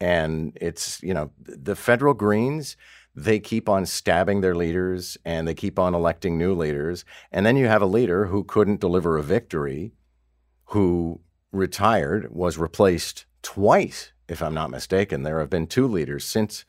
And 0.00 0.56
it's, 0.60 1.02
you 1.02 1.12
know, 1.12 1.32
the 1.40 1.74
federal 1.74 2.14
Greens, 2.14 2.76
they 3.14 3.40
keep 3.40 3.68
on 3.68 3.84
stabbing 3.84 4.40
their 4.40 4.54
leaders 4.54 5.18
and 5.24 5.46
they 5.46 5.54
keep 5.54 5.78
on 5.78 5.94
electing 5.94 6.38
new 6.38 6.54
leaders. 6.54 7.04
And 7.32 7.44
then 7.44 7.56
you 7.56 7.66
have 7.66 7.82
a 7.82 7.86
leader 7.86 8.26
who 8.26 8.44
couldn't 8.44 8.80
deliver 8.80 9.18
a 9.18 9.22
victory, 9.22 9.92
who 10.66 11.20
retired, 11.50 12.32
was 12.32 12.58
replaced 12.58 13.26
twice, 13.42 14.12
if 14.28 14.40
I'm 14.40 14.54
not 14.54 14.70
mistaken. 14.70 15.24
There 15.24 15.40
have 15.40 15.50
been 15.50 15.66
two 15.66 15.88
leaders 15.88 16.24
since 16.24 16.64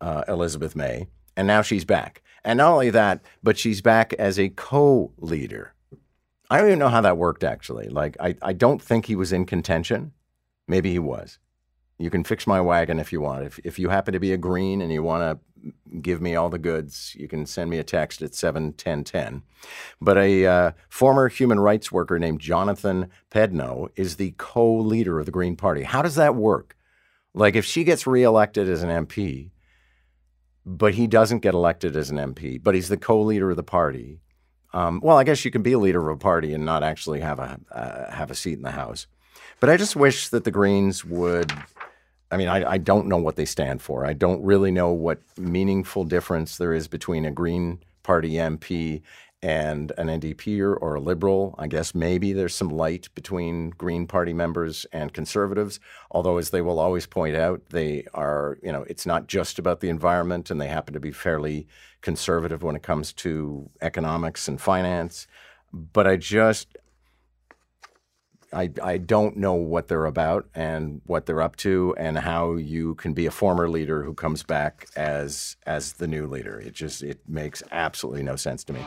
uh, 0.00 0.24
Elizabeth 0.26 0.74
May, 0.74 1.06
and 1.36 1.46
now 1.46 1.62
she's 1.62 1.84
back. 1.84 2.22
And 2.44 2.58
not 2.58 2.72
only 2.72 2.90
that, 2.90 3.22
but 3.42 3.58
she's 3.58 3.80
back 3.80 4.12
as 4.14 4.38
a 4.38 4.50
co 4.50 5.12
leader. 5.18 5.74
I 6.50 6.58
don't 6.58 6.66
even 6.66 6.78
know 6.78 6.88
how 6.88 7.00
that 7.00 7.16
worked, 7.16 7.42
actually. 7.42 7.88
Like, 7.88 8.16
I, 8.20 8.36
I 8.42 8.52
don't 8.52 8.82
think 8.82 9.06
he 9.06 9.16
was 9.16 9.32
in 9.32 9.46
contention. 9.46 10.12
Maybe 10.68 10.92
he 10.92 10.98
was. 10.98 11.38
You 11.98 12.10
can 12.10 12.24
fix 12.24 12.46
my 12.46 12.60
wagon 12.60 12.98
if 13.00 13.12
you 13.12 13.20
want. 13.20 13.44
If, 13.44 13.58
if 13.64 13.78
you 13.78 13.88
happen 13.88 14.12
to 14.12 14.20
be 14.20 14.32
a 14.32 14.36
green 14.36 14.82
and 14.82 14.92
you 14.92 15.02
want 15.02 15.22
to 15.22 15.72
give 16.00 16.20
me 16.20 16.34
all 16.34 16.50
the 16.50 16.58
goods, 16.58 17.16
you 17.18 17.28
can 17.28 17.46
send 17.46 17.70
me 17.70 17.78
a 17.78 17.84
text 17.84 18.20
at 18.20 18.34
71010. 18.34 19.42
But 20.00 20.18
a 20.18 20.46
uh, 20.46 20.70
former 20.88 21.28
human 21.28 21.60
rights 21.60 21.90
worker 21.90 22.18
named 22.18 22.40
Jonathan 22.40 23.10
Pedneault 23.30 23.88
is 23.96 24.16
the 24.16 24.34
co 24.36 24.76
leader 24.76 25.18
of 25.18 25.26
the 25.26 25.32
Green 25.32 25.56
Party. 25.56 25.84
How 25.84 26.02
does 26.02 26.16
that 26.16 26.34
work? 26.34 26.76
Like, 27.32 27.56
if 27.56 27.64
she 27.64 27.84
gets 27.84 28.06
reelected 28.06 28.68
as 28.68 28.82
an 28.82 29.06
MP, 29.06 29.50
but 30.66 30.94
he 30.94 31.06
doesn't 31.06 31.40
get 31.40 31.54
elected 31.54 31.96
as 31.96 32.10
an 32.10 32.16
MP, 32.16 32.62
but 32.62 32.74
he's 32.74 32.88
the 32.88 32.96
co 32.96 33.20
leader 33.20 33.50
of 33.50 33.56
the 33.56 33.62
party. 33.62 34.20
Um, 34.72 35.00
well, 35.02 35.18
I 35.18 35.24
guess 35.24 35.44
you 35.44 35.50
can 35.50 35.62
be 35.62 35.72
a 35.72 35.78
leader 35.78 36.10
of 36.10 36.16
a 36.16 36.18
party 36.18 36.52
and 36.52 36.64
not 36.64 36.82
actually 36.82 37.20
have 37.20 37.38
a 37.38 37.58
uh, 37.70 38.10
have 38.10 38.30
a 38.30 38.34
seat 38.34 38.54
in 38.54 38.62
the 38.62 38.72
House. 38.72 39.06
But 39.60 39.70
I 39.70 39.76
just 39.76 39.94
wish 39.94 40.28
that 40.28 40.44
the 40.44 40.50
Greens 40.50 41.04
would 41.04 41.52
I 42.34 42.36
mean, 42.36 42.48
I, 42.48 42.72
I, 42.72 42.78
don't 42.78 43.06
know 43.06 43.16
what 43.16 43.36
they 43.36 43.44
stand 43.44 43.80
for. 43.80 44.04
I 44.04 44.12
don't 44.12 44.42
really 44.42 44.72
know 44.72 44.90
what 44.90 45.20
meaningful 45.38 46.02
difference 46.02 46.58
there 46.58 46.74
is 46.74 46.88
between 46.88 47.24
a 47.24 47.30
Green 47.30 47.78
Party 48.02 48.32
MP 48.32 49.02
and 49.44 49.92
an 49.98 50.06
NDP 50.06 50.58
or, 50.60 50.74
or 50.74 50.94
a 50.94 51.00
Liberal. 51.00 51.54
I 51.58 51.66
guess 51.66 51.94
maybe 51.94 52.32
there's 52.32 52.54
some 52.54 52.70
light 52.70 53.10
between 53.14 53.70
Green 53.70 54.06
Party 54.06 54.32
members 54.32 54.86
and 54.90 55.12
Conservatives. 55.12 55.78
Although, 56.10 56.38
as 56.38 56.48
they 56.48 56.62
will 56.62 56.80
always 56.80 57.04
point 57.06 57.36
out, 57.36 57.60
they 57.68 58.06
are, 58.14 58.56
you 58.62 58.72
know, 58.72 58.86
it's 58.88 59.04
not 59.04 59.26
just 59.26 59.58
about 59.58 59.80
the 59.80 59.90
environment, 59.90 60.50
and 60.50 60.58
they 60.58 60.68
happen 60.68 60.94
to 60.94 61.00
be 61.00 61.12
fairly 61.12 61.68
conservative 62.00 62.62
when 62.62 62.74
it 62.74 62.82
comes 62.82 63.12
to 63.12 63.68
economics 63.82 64.48
and 64.48 64.58
finance. 64.62 65.26
But 65.74 66.06
I 66.06 66.16
just, 66.16 66.78
I, 68.54 68.70
I 68.82 68.98
don't 68.98 69.36
know 69.36 69.54
what 69.54 69.88
they're 69.88 70.04
about 70.06 70.46
and 70.54 71.00
what 71.06 71.26
they're 71.26 71.42
up 71.42 71.56
to 71.56 71.94
and 71.98 72.18
how 72.18 72.54
you 72.54 72.94
can 72.94 73.12
be 73.12 73.26
a 73.26 73.30
former 73.30 73.68
leader 73.68 74.04
who 74.04 74.14
comes 74.14 74.42
back 74.42 74.86
as 74.94 75.56
as 75.66 75.94
the 75.94 76.06
new 76.06 76.26
leader. 76.26 76.60
It 76.60 76.72
just 76.72 77.02
it 77.02 77.20
makes 77.28 77.62
absolutely 77.72 78.22
no 78.22 78.36
sense 78.36 78.62
to 78.64 78.72
me. 78.72 78.80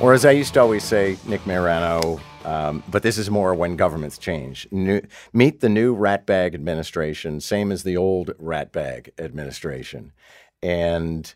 Or 0.00 0.12
as 0.12 0.26
I 0.26 0.32
used 0.32 0.52
to 0.54 0.60
always 0.60 0.84
say, 0.84 1.16
Nick 1.24 1.40
Marano, 1.44 2.20
um, 2.44 2.82
but 2.90 3.02
this 3.02 3.16
is 3.16 3.30
more 3.30 3.54
when 3.54 3.76
governments 3.76 4.18
change. 4.18 4.68
New, 4.70 5.00
meet 5.32 5.60
the 5.60 5.70
new 5.70 5.96
ratbag 5.96 6.54
administration, 6.54 7.40
same 7.40 7.72
as 7.72 7.84
the 7.84 7.96
old 7.96 8.36
ratbag 8.36 9.08
administration. 9.18 10.12
And 10.62 11.34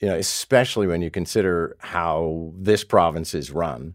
you 0.00 0.08
know, 0.08 0.16
especially 0.16 0.86
when 0.86 1.02
you 1.02 1.10
consider 1.10 1.76
how 1.78 2.52
this 2.56 2.84
province 2.84 3.34
is 3.34 3.50
run, 3.50 3.94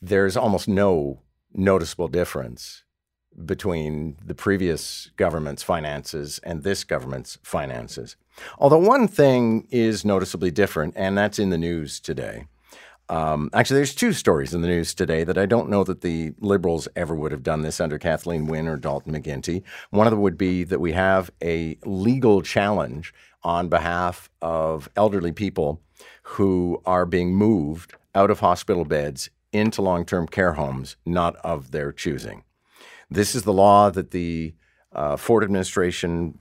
there's 0.00 0.36
almost 0.36 0.66
no 0.66 1.20
noticeable 1.52 2.08
difference 2.08 2.82
between 3.44 4.16
the 4.24 4.34
previous 4.34 5.10
government's 5.16 5.62
finances 5.62 6.40
and 6.44 6.62
this 6.62 6.84
government's 6.84 7.38
finances. 7.42 8.16
Although 8.58 8.78
one 8.78 9.08
thing 9.08 9.66
is 9.70 10.04
noticeably 10.04 10.50
different, 10.50 10.94
and 10.96 11.18
that's 11.18 11.38
in 11.38 11.50
the 11.50 11.58
news 11.58 12.00
today. 12.00 12.46
Um, 13.10 13.50
actually, 13.52 13.76
there's 13.76 13.94
two 13.94 14.14
stories 14.14 14.54
in 14.54 14.62
the 14.62 14.68
news 14.68 14.94
today 14.94 15.24
that 15.24 15.36
I 15.36 15.44
don't 15.44 15.68
know 15.68 15.84
that 15.84 16.00
the 16.00 16.32
Liberals 16.38 16.88
ever 16.96 17.14
would 17.14 17.32
have 17.32 17.42
done 17.42 17.60
this 17.60 17.80
under 17.80 17.98
Kathleen 17.98 18.46
Wynne 18.46 18.66
or 18.66 18.78
Dalton 18.78 19.12
McGuinty. 19.12 19.62
One 19.90 20.06
of 20.06 20.10
them 20.10 20.22
would 20.22 20.38
be 20.38 20.64
that 20.64 20.80
we 20.80 20.92
have 20.92 21.30
a 21.42 21.76
legal 21.84 22.40
challenge 22.40 23.12
on 23.44 23.68
behalf 23.68 24.30
of 24.40 24.88
elderly 24.96 25.32
people 25.32 25.80
who 26.22 26.80
are 26.86 27.06
being 27.06 27.34
moved 27.34 27.94
out 28.14 28.30
of 28.30 28.40
hospital 28.40 28.84
beds 28.84 29.30
into 29.52 29.82
long 29.82 30.04
term 30.04 30.26
care 30.26 30.54
homes, 30.54 30.96
not 31.04 31.36
of 31.36 31.70
their 31.70 31.92
choosing. 31.92 32.44
This 33.10 33.34
is 33.34 33.42
the 33.42 33.52
law 33.52 33.90
that 33.90 34.10
the 34.10 34.54
uh, 34.92 35.16
Ford 35.16 35.44
administration 35.44 36.38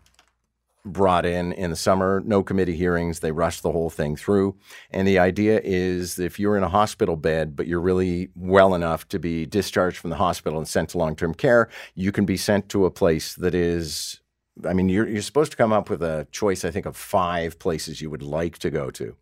brought 0.86 1.26
in 1.26 1.54
in 1.54 1.70
the 1.70 1.76
summer. 1.76 2.22
No 2.26 2.44
committee 2.44 2.76
hearings. 2.76 3.20
They 3.20 3.32
rushed 3.32 3.64
the 3.64 3.72
whole 3.72 3.90
thing 3.90 4.16
through. 4.16 4.58
And 4.92 5.08
the 5.08 5.20
idea 5.20 5.62
is 5.64 6.20
if 6.20 6.40
you're 6.40 6.58
in 6.58 6.64
a 6.64 6.70
hospital 6.70 7.16
bed, 7.16 7.56
but 7.56 7.68
you're 7.68 7.80
really 7.80 8.30
well 8.36 8.74
enough 8.74 9.08
to 9.10 9.20
be 9.20 9.46
discharged 9.46 9.98
from 9.98 10.10
the 10.10 10.18
hospital 10.18 10.60
and 10.60 10.68
sent 10.68 10.90
to 10.90 10.98
long 10.98 11.16
term 11.16 11.34
care, 11.34 11.70
you 11.96 12.12
can 12.12 12.26
be 12.26 12.38
sent 12.38 12.70
to 12.70 12.86
a 12.86 12.92
place 12.92 13.36
that 13.36 13.56
is 13.56 14.20
I 14.68 14.74
mean, 14.74 14.90
you're, 14.90 15.08
you're 15.08 15.22
supposed 15.22 15.52
to 15.52 15.58
come 15.58 15.74
up 15.74 15.90
with 15.90 16.04
a 16.04 16.28
choice, 16.32 16.64
I 16.64 16.72
think, 16.72 16.86
of 16.86 16.96
five 16.96 17.60
places 17.60 18.02
you 18.02 18.10
would 18.10 18.24
like 18.24 18.58
to 18.60 18.70
go 18.70 18.92
to. 18.92 19.16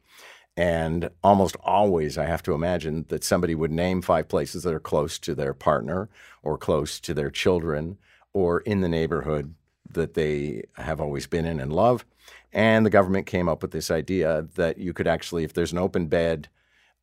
And 0.57 1.09
almost 1.23 1.55
always, 1.63 2.17
I 2.17 2.25
have 2.25 2.43
to 2.43 2.53
imagine 2.53 3.05
that 3.07 3.23
somebody 3.23 3.55
would 3.55 3.71
name 3.71 4.01
five 4.01 4.27
places 4.27 4.63
that 4.63 4.73
are 4.73 4.79
close 4.81 5.17
to 5.19 5.33
their 5.33 5.53
partner 5.53 6.09
or 6.43 6.57
close 6.57 6.99
to 7.01 7.13
their 7.13 7.29
children 7.29 7.97
or 8.33 8.59
in 8.61 8.81
the 8.81 8.89
neighborhood 8.89 9.55
that 9.89 10.13
they 10.13 10.63
have 10.75 10.99
always 10.99 11.27
been 11.27 11.45
in 11.45 11.59
and 11.59 11.71
love. 11.71 12.05
And 12.53 12.85
the 12.85 12.89
government 12.89 13.27
came 13.27 13.47
up 13.47 13.61
with 13.61 13.71
this 13.71 13.89
idea 13.89 14.47
that 14.55 14.77
you 14.77 14.93
could 14.93 15.07
actually, 15.07 15.43
if 15.43 15.53
there's 15.53 15.71
an 15.71 15.77
open 15.77 16.07
bed, 16.07 16.49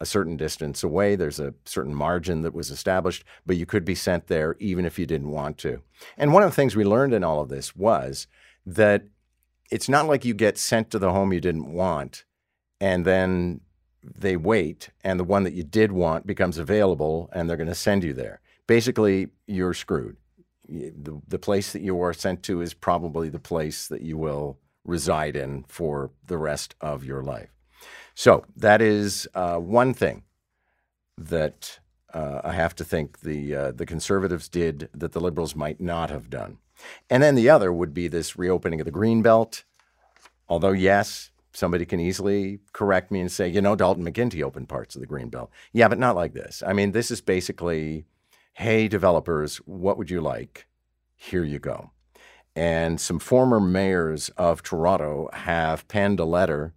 a 0.01 0.07
certain 0.07 0.37
distance 0.37 0.83
away. 0.83 1.17
There's 1.17 1.41
a 1.41 1.55
certain 1.65 1.95
margin 1.95 2.43
that 2.43 2.55
was 2.55 2.71
established, 2.71 3.25
but 3.45 3.57
you 3.57 3.67
could 3.67 3.85
be 3.85 3.95
sent 3.95 4.29
there 4.29 4.57
even 4.59 4.85
if 4.85 4.99
you 4.99 5.07
didn't 5.07 5.31
want 5.31 5.59
to. 5.59 5.83
And 6.17 6.33
one 6.33 6.43
of 6.43 6.51
the 6.51 6.57
things 6.57 6.77
we 6.77 6.85
learned 6.85 7.15
in 7.15 7.25
all 7.25 7.41
of 7.41 7.49
this 7.49 7.75
was 7.75 8.27
that 8.65 9.05
it's 9.71 9.89
not 9.89 10.07
like 10.07 10.25
you 10.25 10.35
get 10.35 10.59
sent 10.59 10.91
to 10.91 10.99
the 10.99 11.13
home 11.13 11.33
you 11.33 11.41
didn't 11.41 11.73
want 11.73 12.25
and 12.81 13.05
then 13.05 13.61
they 14.03 14.37
wait 14.37 14.91
and 15.03 15.19
the 15.19 15.25
one 15.25 15.43
that 15.43 15.53
you 15.53 15.65
did 15.65 15.93
want 15.93 16.27
becomes 16.27 16.59
available 16.59 17.29
and 17.33 17.49
they're 17.49 17.57
going 17.57 17.69
to 17.69 17.75
send 17.75 18.05
you 18.05 18.13
there. 18.13 18.41
Basically, 18.67 19.29
you're 19.47 19.75
screwed. 19.75 20.17
The, 20.69 21.21
the 21.27 21.39
place 21.39 21.73
that 21.73 21.83
you 21.83 22.01
are 22.03 22.13
sent 22.13 22.43
to 22.45 22.61
is 22.61 22.75
probably 22.75 23.31
the 23.31 23.39
place 23.39 23.89
that 23.89 24.03
you 24.03 24.17
will 24.19 24.59
reside 24.85 25.35
in 25.35 25.65
for 25.67 26.11
the 26.27 26.39
rest 26.39 26.75
of 26.81 27.05
your 27.05 27.23
life. 27.23 27.58
So 28.19 28.45
that 28.57 28.83
is 28.83 29.29
uh, 29.33 29.59
one 29.59 29.95
thing 29.95 30.25
that 31.17 31.79
uh, 32.13 32.41
I 32.43 32.53
have 32.53 32.75
to 32.75 32.85
think 32.85 33.21
the 33.21 33.55
uh, 33.55 33.71
the 33.71 33.87
conservatives 33.87 34.49
did 34.49 34.89
that 34.93 35.13
the 35.13 35.21
liberals 35.21 35.55
might 35.55 35.81
not 35.81 36.11
have 36.11 36.29
done, 36.29 36.59
and 37.09 37.23
then 37.23 37.37
the 37.37 37.49
other 37.49 37.73
would 37.73 37.95
be 37.95 38.09
this 38.09 38.37
reopening 38.37 38.81
of 38.81 38.87
the 38.87 38.91
green 38.91 39.23
belt. 39.23 39.63
Although 40.49 40.73
yes, 40.73 41.31
somebody 41.53 41.87
can 41.87 42.01
easily 42.01 42.59
correct 42.73 43.13
me 43.13 43.21
and 43.21 43.31
say, 43.31 43.47
you 43.47 43.61
know, 43.61 43.77
Dalton 43.77 44.05
McGuinty 44.05 44.43
opened 44.43 44.69
parts 44.69 44.97
of 44.97 45.01
the 45.01 45.07
green 45.07 45.29
belt. 45.29 45.53
Yeah, 45.73 45.87
but 45.87 46.01
not 46.01 46.17
like 46.17 46.33
this. 46.33 46.61
I 46.67 46.73
mean, 46.73 46.91
this 46.91 47.13
is 47.13 47.21
basically, 47.21 48.05
hey, 48.55 48.89
developers, 48.89 49.59
what 49.59 49.97
would 49.97 50.11
you 50.11 50.21
like? 50.21 50.67
Here 51.15 51.45
you 51.45 51.61
go. 51.61 51.93
And 52.57 53.01
some 53.01 53.21
former 53.21 53.61
mayors 53.61 54.29
of 54.31 54.65
Toronto 54.65 55.31
have 55.33 55.87
penned 55.87 56.19
a 56.19 56.25
letter 56.25 56.75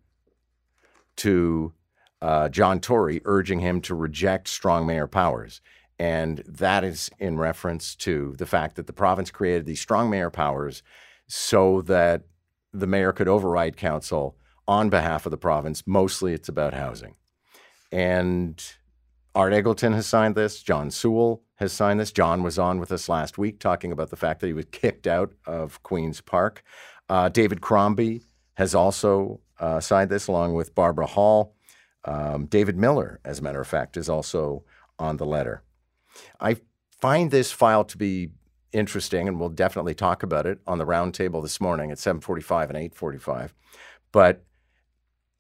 to 1.22 1.74
uh, 2.22 2.50
John 2.50 2.80
Tory, 2.80 3.22
urging 3.26 3.60
him 3.60 3.82
to 3.82 3.96
reject 3.96 4.48
strong 4.48 4.86
mayor 4.86 5.08
powers. 5.08 5.62
And 6.00 6.44
that 6.48 6.84
is 6.84 7.10
in 7.20 7.38
reference 7.38 7.96
to 7.98 8.36
the 8.38 8.46
fact 8.46 8.76
that 8.76 8.88
the 8.88 8.94
province 8.94 9.30
created 9.30 9.66
these 9.66 9.82
strong 9.82 10.10
mayor 10.10 10.32
powers 10.32 10.82
so 11.28 11.82
that 11.84 12.24
the 12.74 12.88
mayor 12.88 13.12
could 13.12 13.28
override 13.28 13.78
council 13.78 14.36
on 14.68 14.90
behalf 14.90 15.26
of 15.26 15.32
the 15.32 15.38
province. 15.38 15.84
Mostly 15.86 16.34
it's 16.34 16.50
about 16.50 16.74
housing. 16.74 17.16
And 17.92 18.64
Art 19.36 19.54
Eggleton 19.54 19.94
has 19.94 20.08
signed 20.08 20.36
this. 20.36 20.64
John 20.64 20.90
Sewell 20.90 21.44
has 21.56 21.72
signed 21.72 22.00
this. 22.00 22.12
John 22.12 22.42
was 22.42 22.58
on 22.58 22.80
with 22.80 22.92
us 22.92 23.08
last 23.08 23.38
week 23.38 23.60
talking 23.60 23.92
about 23.92 24.10
the 24.10 24.16
fact 24.16 24.40
that 24.40 24.48
he 24.48 24.54
was 24.54 24.66
kicked 24.72 25.06
out 25.06 25.34
of 25.46 25.84
Queen's 25.84 26.22
Park. 26.22 26.64
Uh, 27.10 27.30
David 27.30 27.62
Crombie 27.62 28.22
has 28.56 28.74
also 28.74 29.40
uh, 29.62 29.80
signed 29.80 30.10
this 30.10 30.28
along 30.28 30.56
with 30.56 30.76
Barbara 30.76 31.06
Hall. 31.06 31.56
Um, 32.04 32.48
David 32.48 32.76
Miller, 32.76 33.20
as 33.24 33.40
a 33.40 33.44
matter 33.44 33.62
of 33.62 33.68
fact, 33.68 33.96
is 33.96 34.10
also 34.10 34.66
on 34.98 35.18
the 35.18 35.26
letter. 35.26 35.62
I 36.40 36.58
find 37.00 37.32
this 37.32 37.52
file 37.52 37.86
to 37.86 37.98
be 37.98 38.32
interesting, 38.74 39.28
and 39.28 39.40
we'll 39.40 39.50
definitely 39.50 39.94
talk 39.94 40.24
about 40.24 40.48
it 40.48 40.60
on 40.66 40.80
the 40.80 40.86
roundtable 40.86 41.44
this 41.44 41.62
morning 41.62 41.92
at 41.92 42.00
7:45 42.00 42.70
and 42.70 42.78
8:45. 42.78 43.54
But 44.12 44.44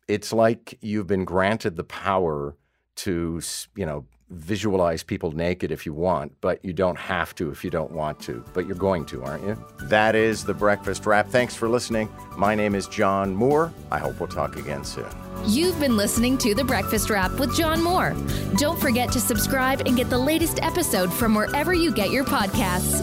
it's 0.08 0.32
like 0.32 0.78
you've 0.82 1.08
been 1.08 1.26
granted 1.26 1.76
the 1.76 1.84
power 1.84 2.56
to, 3.04 3.42
you 3.76 3.86
know, 3.86 4.06
visualize 4.30 5.04
people 5.04 5.34
naked 5.34 5.72
if 5.72 5.86
you 5.86 5.94
want, 5.94 6.32
but 6.40 6.64
you 6.64 6.72
don't 6.72 6.98
have 6.98 7.36
to 7.36 7.52
if 7.52 7.66
you 7.66 7.70
don't 7.70 7.92
want 7.92 8.18
to. 8.22 8.44
But 8.54 8.66
you're 8.66 8.78
going 8.78 9.06
to, 9.08 9.24
aren't 9.24 9.44
you? 9.44 9.58
That 9.90 10.16
is 10.16 10.46
the 10.46 10.54
breakfast 10.54 11.06
wrap. 11.06 11.28
Thanks 11.28 11.54
for 11.54 11.68
listening. 11.68 12.08
My 12.38 12.56
name 12.56 12.74
is 12.74 12.88
John 12.88 13.36
Moore. 13.36 13.74
I 13.92 14.00
hope 14.00 14.20
we'll 14.22 14.30
talk 14.30 14.56
again 14.56 14.86
soon. 14.86 15.10
You've 15.46 15.78
been 15.82 15.98
listening 15.98 16.38
to 16.40 16.56
The 16.56 16.64
Breakfast 16.64 17.10
Wrap 17.10 17.32
with 17.40 17.54
John 17.58 17.84
Moore. 17.84 18.16
Don't 18.58 18.80
forget 18.80 19.12
to 19.12 19.20
subscribe 19.20 19.82
and 19.86 19.98
get 19.98 20.10
the 20.10 20.18
latest 20.18 20.62
episode 20.64 21.12
from 21.12 21.36
wherever 21.36 21.74
you 21.74 21.92
get 21.92 22.12
your 22.12 22.24
podcasts. 22.24 23.02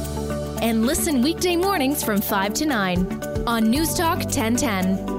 and 0.62 0.86
listen 0.86 1.22
weekday 1.22 1.54
mornings 1.56 2.02
from 2.02 2.20
5 2.20 2.54
to 2.54 2.66
9 2.66 3.44
on 3.46 3.70
News 3.70 3.94
Talk 3.94 4.18
1010. 4.18 5.17